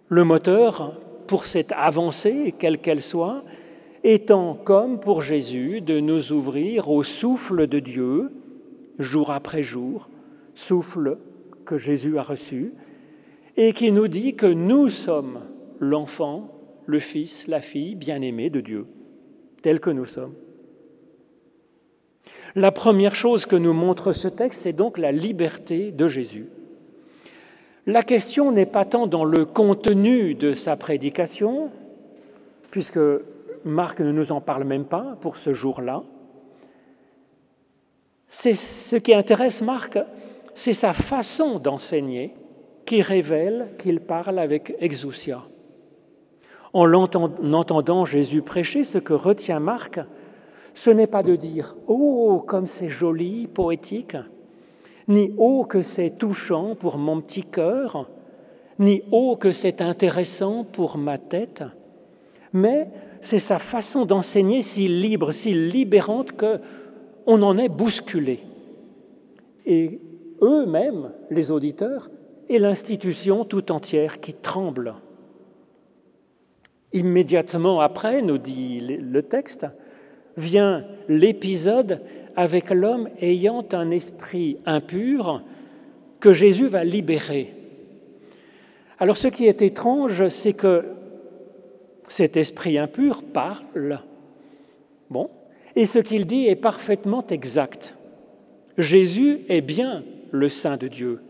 Le 0.07 0.23
moteur, 0.23 0.93
pour 1.25 1.47
cette 1.47 1.73
avancée, 1.75 2.53
quelle 2.59 2.77
qu'elle 2.77 3.01
soit, 3.01 3.43
étant 4.03 4.53
comme 4.53 4.99
pour 4.99 5.23
Jésus 5.23 5.81
de 5.81 5.99
nous 5.99 6.31
ouvrir 6.31 6.91
au 6.91 7.01
souffle 7.03 7.65
de 7.65 7.79
Dieu, 7.79 8.31
jour 8.99 9.31
après 9.31 9.63
jour, 9.63 10.09
souffle 10.53 11.17
que 11.65 11.77
Jésus 11.77 12.17
a 12.17 12.23
reçu, 12.23 12.73
et 13.55 13.73
qui 13.73 13.91
nous 13.91 14.07
dit 14.07 14.35
que 14.35 14.45
nous 14.45 14.89
sommes 14.89 15.41
l'enfant, 15.79 16.51
le 16.85 16.99
fils, 16.99 17.47
la 17.47 17.59
fille 17.59 17.95
bien-aimée 17.95 18.49
de 18.49 18.61
Dieu, 18.61 18.85
tel 19.61 19.79
que 19.79 19.89
nous 19.89 20.05
sommes. 20.05 20.33
La 22.55 22.71
première 22.71 23.15
chose 23.15 23.45
que 23.45 23.55
nous 23.55 23.73
montre 23.73 24.13
ce 24.13 24.27
texte, 24.27 24.61
c'est 24.61 24.73
donc 24.73 24.97
la 24.97 25.11
liberté 25.11 25.91
de 25.91 26.07
Jésus. 26.07 26.47
La 27.85 28.03
question 28.03 28.51
n'est 28.51 28.65
pas 28.65 28.85
tant 28.85 29.07
dans 29.07 29.23
le 29.23 29.45
contenu 29.45 30.33
de 30.33 30.53
sa 30.53 30.75
prédication, 30.75 31.69
puisque 32.71 32.99
Marc 33.63 33.99
ne 33.99 34.11
nous 34.11 34.31
en 34.31 34.41
parle 34.41 34.63
même 34.63 34.85
pas 34.85 35.17
pour 35.21 35.37
ce 35.37 35.53
jour-là, 35.53 36.03
C'est 38.27 38.53
ce 38.53 38.95
qui 38.95 39.13
intéresse 39.13 39.61
Marc, 39.61 39.97
c'est 40.53 40.73
sa 40.73 40.93
façon 40.93 41.59
d'enseigner 41.59 42.33
qui 42.85 43.01
révèle 43.01 43.73
qu'il 43.77 43.99
parle 43.99 44.39
avec 44.39 44.75
exousia. 44.79 45.43
En 46.73 46.91
entendant 46.93 48.05
Jésus 48.05 48.41
prêcher, 48.41 48.83
ce 48.83 48.97
que 48.97 49.13
retient 49.13 49.59
Marc, 49.59 49.99
ce 50.73 50.89
n'est 50.89 51.07
pas 51.07 51.23
de 51.23 51.35
dire⁇ 51.35 51.75
Oh, 51.87 52.43
comme 52.45 52.67
c'est 52.67 52.89
joli, 52.89 53.47
poétique⁇ 53.47 54.13
ni⁇ 55.07 55.29
Oh, 55.37 55.65
que 55.65 55.81
c'est 55.81 56.17
touchant 56.17 56.75
pour 56.75 56.97
mon 56.97 57.21
petit 57.21 57.43
cœur⁇ 57.43 58.09
ni⁇ 58.83 58.97
Oh, 59.11 59.37
que 59.37 59.51
c'est 59.51 59.81
intéressant 59.81 60.63
pour 60.63 60.97
ma 60.97 61.17
tête⁇ 61.17 61.61
mais 62.53 62.89
c'est 63.21 63.39
sa 63.39 63.59
façon 63.59 64.05
d'enseigner 64.05 64.61
si 64.61 64.87
libre, 64.87 65.31
si 65.31 65.53
libérante 65.53 66.31
que 66.33 66.59
on 67.27 67.43
en 67.43 67.57
est 67.57 67.69
bousculé. 67.69 68.39
Et 69.65 69.99
eux-mêmes, 70.41 71.11
les 71.29 71.51
auditeurs, 71.51 72.09
et 72.49 72.57
l'institution 72.57 73.43
tout 73.43 73.71
entière 73.71 74.21
qui 74.21 74.33
tremble. 74.33 74.95
Immédiatement 76.93 77.81
après, 77.81 78.21
nous 78.21 78.37
dit 78.37 78.79
le 78.79 79.21
texte, 79.21 79.67
vient 80.37 80.85
l'épisode 81.09 82.01
avec 82.37 82.69
l'homme 82.69 83.09
ayant 83.19 83.65
un 83.73 83.91
esprit 83.91 84.57
impur 84.65 85.43
que 86.21 86.33
Jésus 86.33 86.67
va 86.67 86.85
libérer. 86.85 87.53
Alors 88.99 89.17
ce 89.17 89.27
qui 89.27 89.47
est 89.47 89.61
étrange, 89.61 90.29
c'est 90.29 90.53
que 90.53 90.85
cet 92.07 92.37
esprit 92.37 92.77
impur 92.77 93.21
parle. 93.21 93.99
Bon, 95.09 95.29
et 95.77 95.85
ce 95.85 95.99
qu'il 95.99 96.25
dit 96.25 96.47
est 96.47 96.55
parfaitement 96.55 97.23
exact. 97.27 97.95
Jésus 98.79 99.41
est 99.47 99.61
bien 99.61 100.03
le 100.31 100.49
Saint 100.49 100.75
de 100.75 100.87
Dieu. 100.87 101.21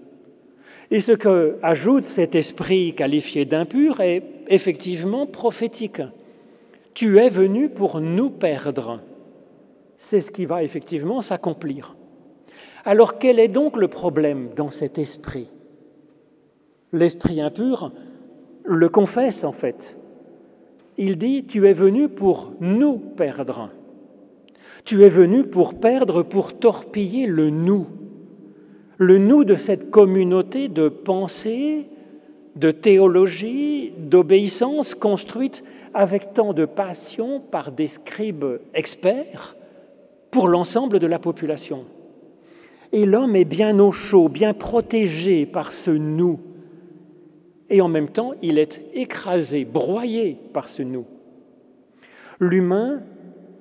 Et 0.90 1.02
ce 1.02 1.12
que 1.12 1.58
ajoute 1.62 2.06
cet 2.06 2.34
esprit 2.34 2.94
qualifié 2.96 3.44
d'impur 3.44 4.00
est 4.00 4.24
effectivement 4.48 5.26
prophétique. 5.26 6.02
Tu 6.94 7.20
es 7.20 7.28
venu 7.28 7.68
pour 7.68 8.00
nous 8.00 8.30
perdre. 8.30 9.02
C'est 9.98 10.22
ce 10.22 10.32
qui 10.32 10.46
va 10.46 10.64
effectivement 10.64 11.22
s'accomplir. 11.22 11.98
Alors 12.86 13.20
quel 13.20 13.40
est 13.40 13.50
donc 13.50 13.76
le 13.76 13.90
problème 13.90 14.52
dans 14.56 14.72
cet 14.72 14.98
esprit? 14.98 15.50
L'esprit 16.94 17.42
impur 17.42 17.92
le 18.64 18.88
confesse 18.88 19.44
en 19.44 19.52
fait. 19.52 19.98
Il 20.98 21.18
dit, 21.18 21.44
tu 21.44 21.68
es 21.68 21.74
venu 21.74 22.08
pour 22.08 22.54
nous 22.62 22.98
perdre. 22.98 23.72
Tu 24.88 25.04
es 25.04 25.10
venu 25.10 25.44
pour 25.44 25.80
perdre, 25.80 26.24
pour 26.24 26.58
torpiller 26.58 27.28
le 27.28 27.50
nous 27.50 27.88
le 28.98 29.18
nous 29.18 29.44
de 29.44 29.56
cette 29.56 29.92
communauté 29.92 30.70
de 30.70 30.90
pensée, 30.90 31.86
de 32.56 32.72
théologie, 32.72 33.94
d'obéissance 33.98 34.96
construite 34.96 35.64
avec 35.94 36.34
tant 36.34 36.54
de 36.54 36.66
passion 36.66 37.40
par 37.40 37.72
des 37.72 37.88
scribes 37.88 38.60
experts 38.74 39.56
pour 40.32 40.48
l'ensemble 40.48 41.00
de 41.00 41.08
la 41.08 41.20
population. 41.20 41.86
Et 42.92 43.06
l'homme 43.06 43.36
est 43.36 43.46
bien 43.46 43.80
au 43.80 43.92
chaud, 43.92 44.30
bien 44.30 44.54
protégé 44.54 45.46
par 45.46 45.72
ce 45.72 45.92
nous. 45.92 46.40
Et 47.70 47.82
en 47.82 47.90
même 47.90 48.10
temps, 48.10 48.34
il 48.42 48.58
est 48.58 48.82
écrasé, 48.94 49.66
broyé 49.66 50.38
par 50.54 50.70
ce 50.70 50.82
nous. 50.82 51.06
L'humain 52.40 53.04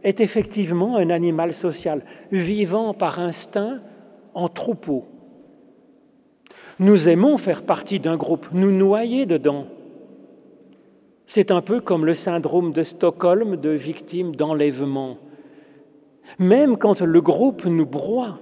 est 0.06 0.20
effectivement 0.20 0.96
un 0.96 1.10
animal 1.10 1.52
social, 1.52 2.04
vivant 2.30 2.94
par 2.94 3.18
instinct 3.18 3.80
en 4.34 4.48
troupeau. 4.48 5.04
Nous 6.78 7.08
aimons 7.08 7.38
faire 7.38 7.64
partie 7.64 7.98
d'un 7.98 8.16
groupe, 8.16 8.46
nous 8.52 8.70
noyer 8.70 9.26
dedans. 9.26 9.66
C'est 11.26 11.50
un 11.50 11.60
peu 11.60 11.80
comme 11.80 12.06
le 12.06 12.14
syndrome 12.14 12.72
de 12.72 12.84
Stockholm 12.84 13.56
de 13.56 13.70
victime 13.70 14.36
d'enlèvement. 14.36 15.18
Même 16.38 16.76
quand 16.76 17.00
le 17.00 17.20
groupe 17.20 17.64
nous 17.64 17.86
broie, 17.86 18.38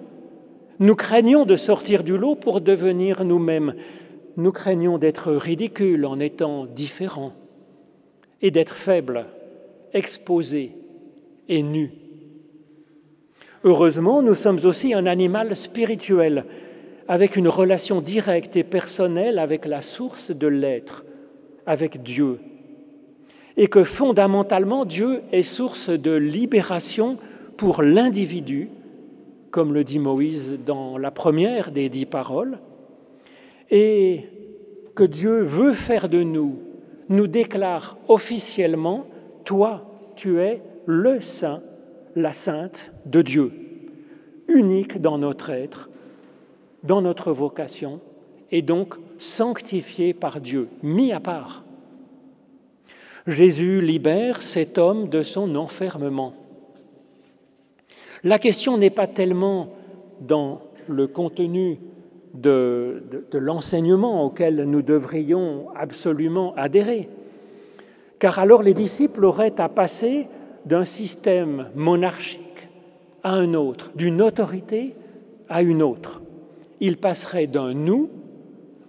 nous 0.80 0.94
craignons 0.94 1.46
de 1.46 1.56
sortir 1.56 2.04
du 2.04 2.18
lot 2.18 2.34
pour 2.34 2.60
devenir 2.60 3.24
nous-mêmes. 3.24 3.74
Nous 4.36 4.52
craignons 4.52 4.98
d'être 4.98 5.32
ridicules 5.32 6.04
en 6.04 6.20
étant 6.20 6.66
différents 6.66 7.32
et 8.42 8.50
d'être 8.50 8.74
faibles, 8.74 9.24
exposés 9.94 10.83
et 11.48 11.62
nus. 11.62 11.92
Heureusement, 13.64 14.20
nous 14.22 14.34
sommes 14.34 14.60
aussi 14.64 14.92
un 14.92 15.06
animal 15.06 15.56
spirituel 15.56 16.44
avec 17.08 17.36
une 17.36 17.48
relation 17.48 18.00
directe 18.00 18.56
et 18.56 18.64
personnelle 18.64 19.38
avec 19.38 19.66
la 19.66 19.80
source 19.80 20.30
de 20.30 20.46
l'être, 20.46 21.04
avec 21.66 22.02
Dieu. 22.02 22.40
Et 23.56 23.68
que 23.68 23.84
fondamentalement, 23.84 24.84
Dieu 24.84 25.22
est 25.32 25.42
source 25.42 25.90
de 25.90 26.12
libération 26.12 27.18
pour 27.56 27.82
l'individu, 27.82 28.68
comme 29.50 29.72
le 29.72 29.84
dit 29.84 29.98
Moïse 29.98 30.58
dans 30.66 30.98
la 30.98 31.10
première 31.10 31.70
des 31.70 31.88
dix 31.88 32.06
paroles, 32.06 32.58
et 33.70 34.24
que 34.94 35.04
Dieu 35.04 35.42
veut 35.42 35.72
faire 35.72 36.08
de 36.08 36.22
nous, 36.22 36.58
nous 37.08 37.26
déclare 37.26 37.96
officiellement, 38.08 39.06
toi, 39.44 39.90
tu 40.16 40.40
es 40.40 40.60
le 40.86 41.20
saint, 41.20 41.62
la 42.16 42.32
sainte 42.32 42.92
de 43.06 43.22
Dieu, 43.22 43.52
unique 44.48 45.00
dans 45.00 45.18
notre 45.18 45.50
être, 45.50 45.90
dans 46.82 47.02
notre 47.02 47.32
vocation 47.32 48.00
et 48.50 48.62
donc 48.62 48.94
sanctifié 49.18 50.14
par 50.14 50.40
Dieu, 50.40 50.68
mis 50.82 51.12
à 51.12 51.20
part. 51.20 51.64
Jésus 53.26 53.80
libère 53.80 54.42
cet 54.42 54.76
homme 54.76 55.08
de 55.08 55.22
son 55.22 55.56
enfermement. 55.56 56.34
La 58.22 58.38
question 58.38 58.76
n'est 58.76 58.90
pas 58.90 59.06
tellement 59.06 59.70
dans 60.20 60.60
le 60.88 61.06
contenu 61.06 61.78
de, 62.34 63.02
de 63.30 63.38
l'enseignement 63.38 64.24
auquel 64.24 64.64
nous 64.64 64.82
devrions 64.82 65.68
absolument 65.74 66.54
adhérer, 66.56 67.08
car 68.18 68.38
alors 68.38 68.62
les 68.62 68.74
disciples 68.74 69.24
auraient 69.24 69.60
à 69.60 69.68
passer 69.68 70.28
d'un 70.66 70.84
système 70.84 71.70
monarchique 71.74 72.68
à 73.22 73.32
un 73.32 73.54
autre, 73.54 73.92
d'une 73.94 74.22
autorité 74.22 74.94
à 75.48 75.62
une 75.62 75.82
autre 75.82 76.20
il 76.80 76.98
passerait 76.98 77.46
d'un 77.46 77.72
nous 77.72 78.10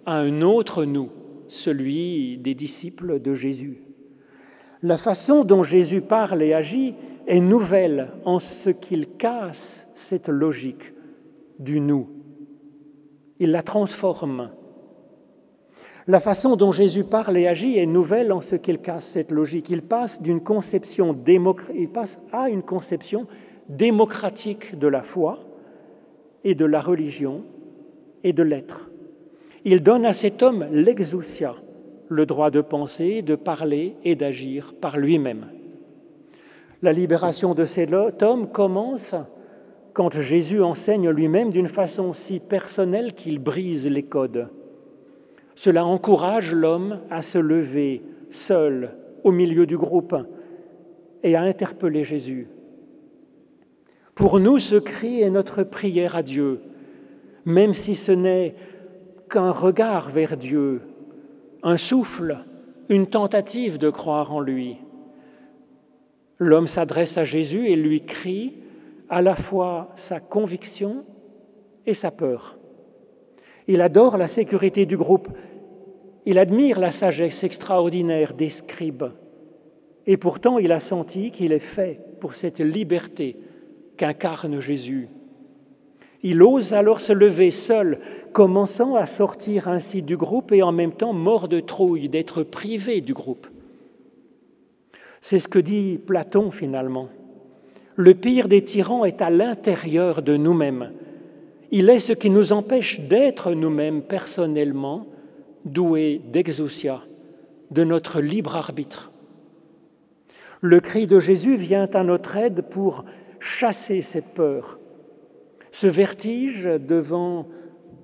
à 0.06 0.18
un 0.18 0.42
autre 0.42 0.84
nous, 0.84 1.10
celui 1.48 2.38
des 2.38 2.54
disciples 2.54 3.22
de 3.22 3.34
Jésus. 3.34 3.82
La 4.82 4.98
façon 4.98 5.46
dont 5.46 5.64
Jésus 5.64 6.02
parle 6.02 6.44
et 6.44 6.54
agit 6.54 6.96
est 7.26 7.40
nouvelle 7.40 8.12
en 8.26 8.40
ce 8.40 8.70
qu'il 8.70 9.08
casse 9.18 9.88
cette 9.94 10.28
logique 10.28 10.94
du 11.58 11.80
nous. 11.80 12.10
Il 13.40 13.52
la 13.52 13.64
transforme. 13.64 14.52
La 16.08 16.20
façon 16.20 16.56
dont 16.56 16.72
Jésus 16.72 17.04
parle 17.04 17.36
et 17.36 17.48
agit 17.48 17.80
est 17.80 17.88
nouvelle 17.88 18.32
en 18.32 18.40
ce 18.40 18.56
qu'il 18.56 18.78
casse 18.78 19.08
cette 19.08 19.32
logique. 19.32 19.72
Il 19.72 19.82
passe 19.82 20.22
d'une 20.22 20.40
conception 20.40 21.18
il 21.74 21.90
passe 21.90 22.22
à 22.32 22.50
une 22.50 22.62
conception 22.62 23.26
démocratique 23.70 24.78
de 24.78 24.88
la 24.88 25.02
foi 25.02 25.40
et 26.44 26.54
de 26.54 26.66
la 26.66 26.80
religion 26.80 27.42
et 28.24 28.34
de 28.34 28.44
l'être. 28.44 28.92
Il 29.64 29.82
donne 29.82 30.06
à 30.06 30.14
cet 30.14 30.44
homme 30.44 30.68
l'exousia, 30.72 31.56
le 32.08 32.28
droit 32.28 32.52
de 32.52 32.62
penser, 32.62 33.24
de 33.24 33.34
parler 33.34 33.96
et 34.04 34.16
d'agir 34.16 34.76
par 34.80 34.98
lui-même. 34.98 35.48
La 36.84 36.94
libération 36.94 37.56
de 37.56 37.66
cet 37.66 38.22
homme 38.22 38.52
commence 38.52 39.16
quand 39.94 40.22
Jésus 40.22 40.62
enseigne 40.62 41.10
lui-même 41.10 41.50
d'une 41.50 41.68
façon 41.68 42.14
si 42.14 42.40
personnelle 42.40 43.16
qu'il 43.16 43.40
brise 43.40 43.88
les 43.88 44.04
codes. 44.04 44.52
Cela 45.56 45.86
encourage 45.86 46.54
l'homme 46.54 47.00
à 47.10 47.22
se 47.22 47.38
lever 47.38 48.04
seul 48.30 48.96
au 49.24 49.32
milieu 49.32 49.66
du 49.66 49.78
groupe 49.78 50.16
et 51.24 51.36
à 51.36 51.42
interpeller 51.42 52.04
Jésus. 52.04 52.48
Pour 54.14 54.40
nous, 54.40 54.60
ce 54.60 54.76
cri 54.76 55.22
est 55.22 55.30
notre 55.30 55.64
prière 55.64 56.16
à 56.16 56.24
Dieu 56.24 56.62
même 57.46 57.74
si 57.74 57.96
ce 57.96 58.12
n'est 58.12 58.56
qu'un 59.30 59.52
regard 59.52 60.10
vers 60.10 60.36
Dieu, 60.36 60.82
un 61.64 61.78
souffle, 61.78 62.40
une 62.90 63.08
tentative 63.08 63.78
de 63.78 63.90
croire 63.90 64.34
en 64.34 64.40
lui. 64.40 64.78
L'homme 66.38 66.68
s'adresse 66.68 67.18
à 67.18 67.24
Jésus 67.24 67.68
et 67.68 67.76
lui 67.76 68.06
crie 68.06 68.56
à 69.10 69.22
la 69.22 69.36
fois 69.36 69.92
sa 69.96 70.20
conviction 70.20 71.06
et 71.86 71.94
sa 71.94 72.12
peur. 72.12 72.55
Il 73.68 73.82
adore 73.82 74.18
la 74.18 74.28
sécurité 74.28 74.86
du 74.86 74.98
groupe, 74.98 75.30
il 76.26 76.38
admire 76.38 76.80
la 76.80 76.92
sagesse 76.92 77.44
extraordinaire 77.44 78.34
des 78.34 78.50
scribes, 78.50 79.06
et 80.06 80.18
pourtant 80.18 80.58
il 80.60 80.72
a 80.72 80.80
senti 80.80 81.32
qu'il 81.32 81.52
est 81.52 81.60
fait 81.60 82.00
pour 82.20 82.34
cette 82.34 82.60
liberté 82.60 83.38
qu'incarne 83.98 84.60
Jésus. 84.60 85.10
Il 86.24 86.42
ose 86.42 86.74
alors 86.74 87.02
se 87.02 87.14
lever 87.14 87.52
seul, 87.52 88.00
commençant 88.34 88.96
à 88.96 89.06
sortir 89.06 89.68
ainsi 89.68 90.02
du 90.02 90.18
groupe 90.18 90.52
et 90.52 90.64
en 90.64 90.72
même 90.72 90.94
temps 90.94 91.14
mort 91.14 91.48
de 91.48 91.60
trouille 91.60 92.10
d'être 92.10 92.42
privé 92.42 93.02
du 93.02 93.14
groupe. 93.14 93.48
C'est 95.22 95.40
ce 95.40 95.48
que 95.48 95.60
dit 95.60 96.00
Platon 96.00 96.52
finalement. 96.52 97.10
Le 97.96 98.14
pire 98.14 98.48
des 98.48 98.64
tyrans 98.64 99.06
est 99.06 99.22
à 99.22 99.30
l'intérieur 99.30 100.22
de 100.22 100.36
nous-mêmes. 100.36 100.92
Il 101.78 101.90
est 101.90 102.00
ce 102.00 102.14
qui 102.14 102.30
nous 102.30 102.54
empêche 102.54 103.02
d'être 103.02 103.52
nous-mêmes 103.52 104.02
personnellement 104.02 105.08
doués 105.66 106.22
d'exousia, 106.32 107.02
de 107.70 107.84
notre 107.84 108.22
libre 108.22 108.56
arbitre. 108.56 109.12
Le 110.62 110.80
cri 110.80 111.06
de 111.06 111.20
Jésus 111.20 111.58
vient 111.58 111.90
à 111.94 112.06
notre 112.06 112.38
aide 112.38 112.62
pour 112.70 113.04
chasser 113.42 114.02
cette 114.02 114.34
peur, 114.34 114.80
ce 115.70 115.88
vertige 115.88 116.64
devant 116.64 117.50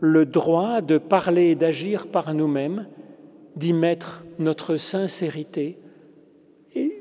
le 0.02 0.26
droit 0.26 0.82
de 0.82 0.98
parler 0.98 1.52
et 1.52 1.56
d'agir 1.56 2.08
par 2.08 2.34
nous-mêmes, 2.34 2.88
d'y 3.56 3.72
mettre 3.72 4.26
notre 4.38 4.76
sincérité 4.76 5.78
et, 6.76 6.92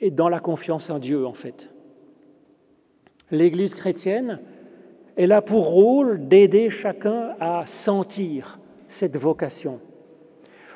et, 0.00 0.10
dans 0.10 0.30
la 0.30 0.38
confiance 0.38 0.88
en 0.88 0.98
Dieu 0.98 1.26
en 1.26 1.34
fait. 1.34 1.68
L'Église 3.30 3.74
chrétienne, 3.74 4.40
elle 5.16 5.32
a 5.32 5.42
pour 5.42 5.66
rôle 5.66 6.28
d'aider 6.28 6.70
chacun 6.70 7.34
à 7.40 7.66
sentir 7.66 8.58
cette 8.88 9.16
vocation. 9.16 9.80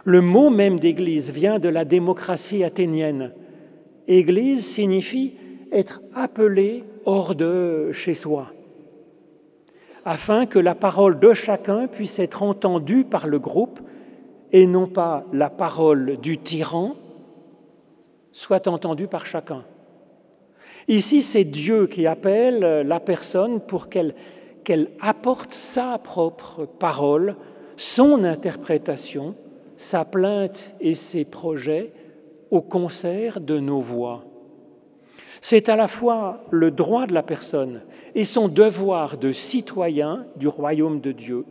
Le 0.05 0.21
mot 0.21 0.51
même 0.51 0.79
d'Église 0.79 1.31
vient 1.31 1.59
de 1.59 1.69
la 1.69 1.85
démocratie 1.85 2.65
athénienne. 2.65 3.33
Église 4.07 4.65
signifie 4.65 5.35
être 5.73 6.01
appelé 6.15 6.85
hors 7.05 7.35
de 7.35 7.91
chez 7.93 8.15
soi, 8.15 8.53
afin 10.05 10.47
que 10.47 10.59
la 10.59 10.75
parole 10.75 11.19
de 11.19 11.35
chacun 11.35 11.87
puisse 11.87 12.19
être 12.19 12.43
entendue 12.43 13.05
par 13.05 13.27
le 13.27 13.39
groupe 13.39 13.81
et 14.53 14.67
non 14.67 14.87
pas 14.87 15.25
la 15.33 15.51
parole 15.51 16.17
du 16.19 16.39
tyran 16.39 16.95
soit 18.33 18.69
entendue 18.69 19.09
par 19.09 19.27
chacun. 19.27 19.65
Ici, 20.89 21.21
c'est 21.21 21.45
Dieu 21.45 21.87
qui 21.87 22.07
appelle 22.07 22.61
la 22.87 22.99
personne 22.99 23.61
pour 23.61 23.91
qu'elle 23.91 24.15
apporte 25.01 25.53
sa 25.53 25.99
propre 25.99 26.65
parole, 26.65 27.37
son 27.77 28.25
interprétation, 28.25 29.35
sa 29.77 30.07
plainte 30.07 30.75
et 30.81 30.95
ses 30.95 31.27
projets 31.27 31.93
au 32.51 32.63
concert 32.63 33.41
de 33.41 33.61
nos 33.61 33.81
voix. 33.81 34.25
C'est 35.43 35.69
à 35.69 35.77
la 35.77 35.89
fois 35.89 36.45
le 36.51 36.71
droit 36.71 37.07
de 37.07 37.13
la 37.13 37.23
personne 37.23 37.83
et 38.15 38.25
son 38.25 38.49
devoir 38.49 39.19
de 39.19 39.31
citoyen 39.33 40.27
du 40.37 40.49
royaume 40.49 41.01
de 41.01 41.13
Dieu, 41.13 41.45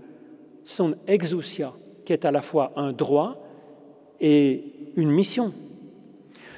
son 0.64 0.96
exousia, 1.06 1.74
qui 2.06 2.12
est 2.12 2.26
à 2.26 2.32
la 2.32 2.42
fois 2.42 2.74
un 2.76 2.92
droit 2.92 3.38
et 4.20 4.64
une 4.96 5.12
mission. 5.12 5.54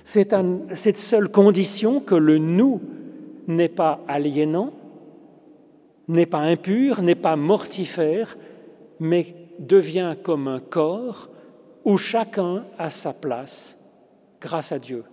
C'est 0.03 0.35
cette 0.73 0.97
seule 0.97 1.29
condition 1.29 1.99
que 1.99 2.15
le 2.15 2.37
nous 2.37 2.81
n'est 3.47 3.69
pas 3.69 4.01
aliénant, 4.07 4.73
n'est 6.07 6.25
pas 6.25 6.39
impur, 6.39 7.01
n'est 7.01 7.15
pas 7.15 7.35
mortifère, 7.35 8.37
mais 8.99 9.35
devient 9.59 10.15
comme 10.21 10.47
un 10.47 10.59
corps 10.59 11.29
où 11.85 11.97
chacun 11.97 12.65
a 12.77 12.89
sa 12.89 13.13
place 13.13 13.77
grâce 14.41 14.71
à 14.71 14.79
Dieu. 14.79 15.03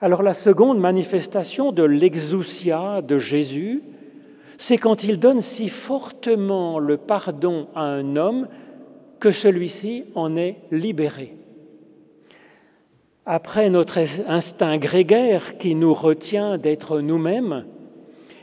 Alors 0.00 0.22
la 0.22 0.34
seconde 0.34 0.80
manifestation 0.80 1.72
de 1.72 1.82
l'exousia 1.82 3.02
de 3.02 3.18
Jésus, 3.18 3.82
c'est 4.56 4.78
quand 4.78 5.04
il 5.04 5.18
donne 5.18 5.40
si 5.40 5.68
fortement 5.68 6.78
le 6.78 6.96
pardon 6.96 7.68
à 7.74 7.82
un 7.82 8.16
homme 8.16 8.48
que 9.18 9.30
celui-ci 9.30 10.04
en 10.14 10.36
est 10.36 10.56
libéré. 10.70 11.39
Après 13.32 13.70
notre 13.70 14.00
instinct 14.26 14.76
grégaire 14.78 15.56
qui 15.56 15.76
nous 15.76 15.94
retient 15.94 16.58
d'être 16.58 16.98
nous-mêmes, 16.98 17.64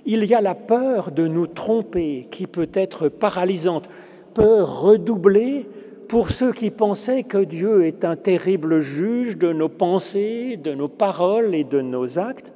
il 0.05 0.23
y 0.23 0.33
a 0.33 0.39
la 0.39 0.55
peur 0.55 1.11
de 1.11 1.27
nous 1.27 1.45
tromper 1.45 2.29
qui 2.31 2.47
peut 2.47 2.69
être 2.73 3.09
paralysante, 3.09 3.89
peur 4.33 4.79
redoublée 4.79 5.67
pour 6.07 6.29
ceux 6.29 6.53
qui 6.53 6.71
pensaient 6.71 7.23
que 7.23 7.43
Dieu 7.43 7.83
est 7.83 8.05
un 8.05 8.15
terrible 8.15 8.79
juge 8.79 9.37
de 9.37 9.51
nos 9.51 9.67
pensées, 9.67 10.55
de 10.55 10.73
nos 10.73 10.87
paroles 10.87 11.53
et 11.53 11.65
de 11.65 11.81
nos 11.81 12.17
actes, 12.17 12.53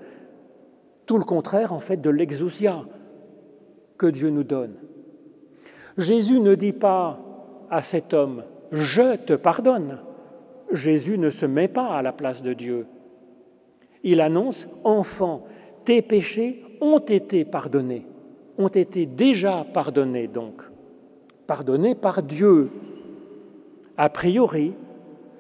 tout 1.06 1.18
le 1.18 1.26
contraire 1.26 1.74
en 1.74 1.82
fait 1.82 2.00
de 2.00 2.10
l'exousia 2.10 2.86
que 3.98 4.08
Dieu 4.08 4.30
nous 4.30 4.46
donne. 4.46 4.76
Jésus 5.98 6.40
ne 6.40 6.56
dit 6.56 6.72
pas 6.72 7.20
à 7.70 7.82
cet 7.82 8.14
homme, 8.14 8.46
je 8.72 9.18
te 9.18 9.34
pardonne. 9.34 9.98
Jésus 10.72 11.18
ne 11.18 11.30
se 11.30 11.46
met 11.46 11.68
pas 11.68 11.88
à 11.88 12.02
la 12.02 12.12
place 12.12 12.42
de 12.42 12.54
Dieu. 12.54 12.86
Il 14.04 14.22
annonce, 14.22 14.68
enfant, 14.84 15.46
tes 15.86 16.02
péchés 16.02 16.64
ont 16.82 17.00
été 17.00 17.46
pardonnés, 17.46 18.06
ont 18.58 18.68
été 18.68 19.06
déjà 19.06 19.66
pardonnés 19.74 20.28
donc, 20.28 20.62
pardonnés 21.48 21.96
par 21.96 22.24
Dieu 22.24 22.70
a 23.98 24.10
priori, 24.10 24.74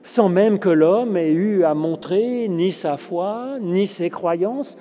sans 0.04 0.30
même 0.30 0.60
que 0.60 0.70
l'homme 0.70 1.18
ait 1.18 1.32
eu 1.32 1.64
à 1.64 1.74
montrer 1.74 2.48
ni 2.48 2.72
sa 2.72 2.98
foi, 2.98 3.58
ni 3.60 3.88
ses 3.88 4.10
croyances, 4.10 4.78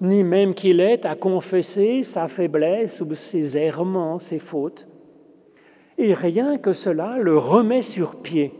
ni 0.00 0.24
même 0.24 0.54
qu'il 0.54 0.80
ait 0.80 1.06
à 1.06 1.14
confesser 1.14 2.02
sa 2.02 2.28
faiblesse 2.28 3.00
ou 3.00 3.14
ses 3.14 3.56
errements, 3.56 4.18
ses 4.18 4.38
fautes. 4.38 4.88
Et 5.96 6.12
rien 6.12 6.58
que 6.58 6.72
cela 6.72 7.18
le 7.18 7.38
remet 7.38 7.82
sur 7.82 8.16
pied. 8.16 8.52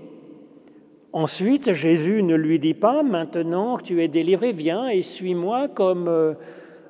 Ensuite, 1.14 1.72
Jésus 1.72 2.22
ne 2.22 2.34
lui 2.34 2.58
dit 2.58 2.74
pas, 2.74 3.02
maintenant 3.02 3.76
que 3.76 3.84
tu 3.84 4.02
es 4.02 4.08
délivré, 4.08 4.52
viens 4.52 4.88
et 4.88 5.00
suis-moi 5.00 5.68
comme 5.68 6.08
euh, 6.08 6.34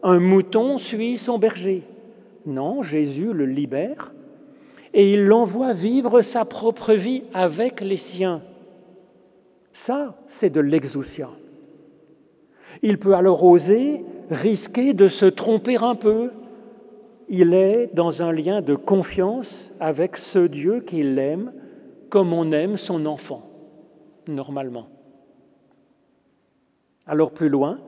un 0.03 0.19
mouton 0.19 0.79
suit 0.79 1.19
son 1.19 1.39
berger. 1.39 1.83
Non, 2.47 2.83
Jésus 2.83 3.33
le 3.33 3.47
libère 3.47 4.15
et 4.95 5.13
il 5.13 5.27
l'envoie 5.27 5.73
vivre 5.73 6.23
sa 6.23 6.45
propre 6.45 6.95
vie 6.95 7.25
avec 7.35 7.81
les 7.81 7.97
siens. 7.97 8.41
Ça, 9.73 10.15
c'est 10.27 10.51
de 10.51 10.61
l'exousia. 10.61 11.29
Il 12.83 12.99
peut 12.99 13.15
alors 13.15 13.45
oser 13.45 14.05
risquer 14.31 14.95
de 14.95 15.09
se 15.09 15.27
tromper 15.27 15.77
un 15.77 15.97
peu. 15.97 16.31
Il 17.29 17.55
est 17.55 17.91
dans 17.93 18.23
un 18.23 18.33
lien 18.33 18.63
de 18.63 18.75
confiance 18.75 19.71
avec 19.81 20.17
ce 20.17 20.47
Dieu 20.47 20.81
qu'il 20.81 21.19
aime 21.19 21.53
comme 22.09 22.33
on 22.33 22.53
aime 22.53 22.77
son 22.77 23.07
enfant, 23.07 23.43
normalement. 24.29 24.89
Alors 27.07 27.33
plus 27.33 27.49
loin, 27.49 27.79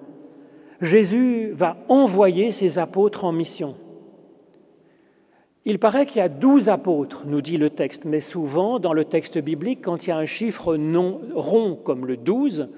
Jésus 0.81 1.51
va 1.53 1.79
envoyer 1.89 2.53
ses 2.53 2.79
apôtres 2.79 3.25
en 3.25 3.33
mission. 3.33 3.77
Il 5.65 5.81
paraît 5.81 6.07
qu'il 6.07 6.19
y 6.19 6.21
a 6.21 6.29
douze 6.29 6.69
apôtres, 6.69 7.25
nous 7.27 7.41
dit 7.41 7.57
le 7.57 7.71
texte, 7.71 8.05
mais 8.05 8.21
souvent 8.21 8.79
dans 8.79 8.93
le 8.93 9.05
texte 9.05 9.39
biblique, 9.39 9.81
quand 9.83 10.07
il 10.07 10.11
y 10.11 10.13
a 10.13 10.19
un 10.19 10.27
chiffre 10.27 10.77
non 10.77 11.21
rond 11.35 11.75
comme 11.75 12.07
le 12.07 12.17
douze, 12.17 12.69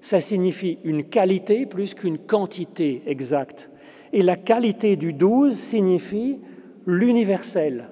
ça 0.00 0.20
signifie 0.20 0.78
une 0.84 1.04
qualité 1.04 1.64
plus 1.64 1.94
qu'une 1.94 2.18
quantité 2.18 3.02
exacte. 3.06 3.70
Et 4.12 4.22
la 4.22 4.36
qualité 4.36 4.96
du 4.96 5.12
douze 5.12 5.56
signifie 5.56 6.40
l'universel 6.86 7.88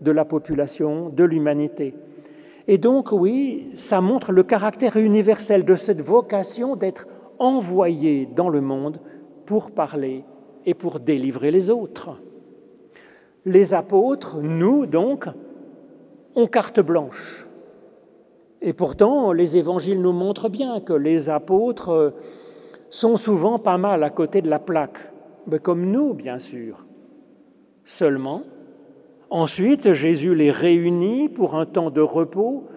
de 0.00 0.10
la 0.10 0.24
population, 0.24 1.08
de 1.08 1.24
l'humanité. 1.24 1.94
Et 2.68 2.78
donc, 2.78 3.12
oui, 3.12 3.70
ça 3.74 4.00
montre 4.00 4.32
le 4.32 4.42
caractère 4.42 4.96
universel 4.96 5.64
de 5.64 5.74
cette 5.74 6.00
vocation 6.00 6.76
d'être 6.76 7.08
envoyé 7.38 8.26
dans 8.26 8.48
le 8.48 8.60
monde 8.60 9.00
pour 9.46 9.72
parler 9.72 10.24
et 10.64 10.74
pour 10.74 11.00
délivrer 11.00 11.50
les 11.50 11.70
autres. 11.70 12.20
Les 13.44 13.74
apôtres, 13.74 14.38
nous 14.40 14.86
donc, 14.86 15.26
ont 16.36 16.46
carte 16.46 16.80
blanche. 16.80 17.48
Et 18.60 18.72
pourtant, 18.72 19.32
les 19.32 19.56
évangiles 19.56 20.00
nous 20.00 20.12
montrent 20.12 20.48
bien 20.48 20.80
que 20.80 20.92
les 20.92 21.28
apôtres 21.28 22.14
sont 22.90 23.16
souvent 23.16 23.58
pas 23.58 23.78
mal 23.78 24.04
à 24.04 24.10
côté 24.10 24.40
de 24.40 24.48
la 24.48 24.60
plaque, 24.60 25.12
mais 25.48 25.58
comme 25.58 25.86
nous, 25.90 26.14
bien 26.14 26.38
sûr. 26.38 26.86
Seulement, 27.82 28.42
ensuite, 29.32 29.94
Jésus 29.94 30.34
les 30.34 30.50
réunit 30.50 31.28
pour 31.28 31.56
un 31.56 31.66
temps 31.66 31.90
de 31.90 32.00
repos 32.00 32.68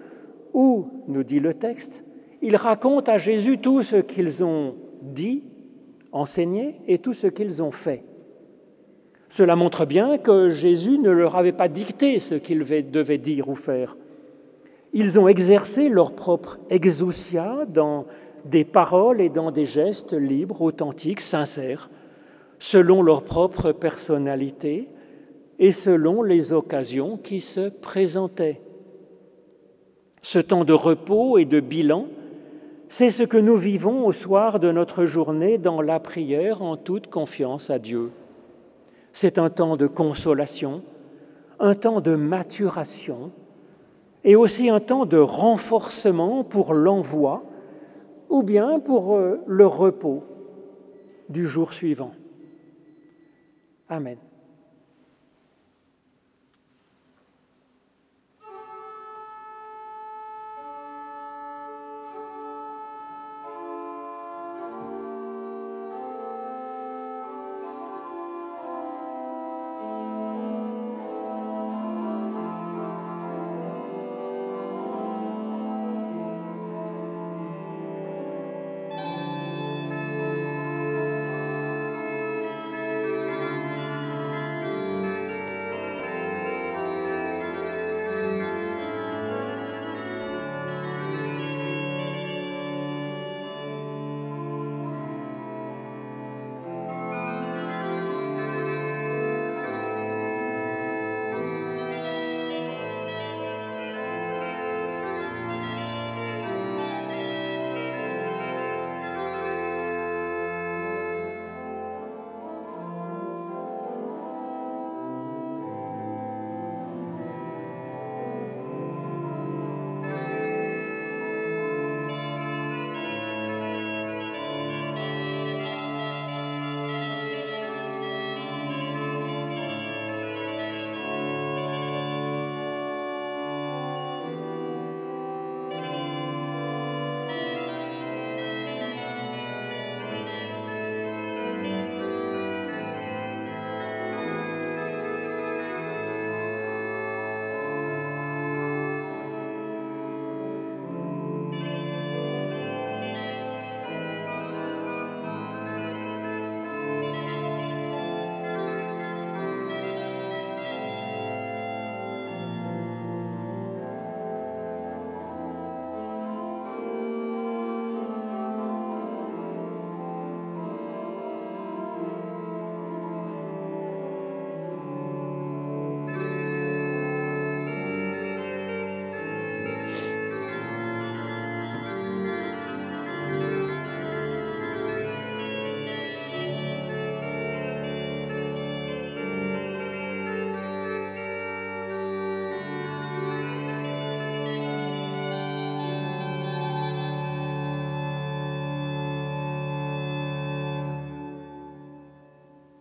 où, 0.54 0.88
nous 1.08 1.24
dit 1.24 1.40
le 1.40 1.54
texte, 1.54 2.04
ils 2.42 2.56
racontent 2.56 3.12
à 3.12 3.18
Jésus 3.18 3.60
tout 3.60 3.84
ce 3.84 3.98
qu'ils 3.98 4.44
ont 4.44 4.76
dit, 5.02 5.44
enseigné 6.12 6.82
et 6.88 6.98
tout 6.98 7.14
ce 7.14 7.28
qu'ils 7.28 7.62
ont 7.62 7.72
fait. 7.72 8.04
Cela 9.28 9.56
montre 9.56 9.86
bien 9.86 10.18
que 10.18 10.50
Jésus 10.50 10.98
ne 10.98 11.10
leur 11.10 11.36
avait 11.36 11.52
pas 11.52 11.68
dicté 11.68 12.20
ce 12.20 12.36
qu'ils 12.36 12.60
devaient 12.90 13.18
dire 13.18 13.50
ou 13.50 13.56
faire. 13.56 13.98
Ils 14.94 15.20
ont 15.20 15.28
exercé 15.28 15.90
leur 15.90 16.14
propre 16.14 16.58
exousia 16.70 17.66
dans 17.68 18.06
des 18.46 18.64
paroles 18.64 19.20
et 19.20 19.30
dans 19.30 19.52
des 19.52 19.66
gestes 19.66 20.14
libres, 20.14 20.62
authentiques, 20.62 21.20
sincères, 21.20 21.90
selon 22.60 23.02
leur 23.02 23.24
propre 23.24 23.74
personnalité, 23.74 24.88
et 25.60 25.72
selon 25.72 26.22
les 26.22 26.54
occasions 26.54 27.18
qui 27.18 27.42
se 27.42 27.70
présentaient. 27.70 28.62
Ce 30.22 30.40
temps 30.40 30.66
de 30.66 30.74
repos 30.74 31.38
et 31.38 31.46
de 31.46 31.60
bilan, 31.60 32.08
c'est 32.88 33.10
ce 33.10 33.24
que 33.24 33.38
nous 33.38 33.58
vivons 33.58 34.06
au 34.06 34.12
soir 34.12 34.60
de 34.60 34.72
notre 34.72 35.06
journée 35.06 35.58
dans 35.58 35.82
la 35.82 36.00
prière 36.00 36.62
en 36.62 36.78
toute 36.78 37.08
confiance 37.08 37.70
à 37.70 37.80
Dieu. 37.80 38.12
C'est 39.14 39.38
un 39.38 39.50
temps 39.50 39.78
de 39.78 39.88
consolation, 39.88 40.84
un 41.60 41.76
temps 41.76 42.02
de 42.02 42.16
maturation 42.16 43.32
et 44.24 44.36
aussi 44.36 44.70
un 44.70 44.80
temps 44.80 45.06
de 45.06 45.18
renforcement 45.18 46.44
pour 46.44 46.74
l'envoi 46.74 47.44
ou 48.30 48.44
bien 48.44 48.80
pour 48.80 49.16
euh, 49.16 49.40
le 49.46 49.66
repos 49.66 50.24
du 51.30 51.48
jour 51.48 51.74
suivant. 51.74 52.12
Amen. 53.88 54.18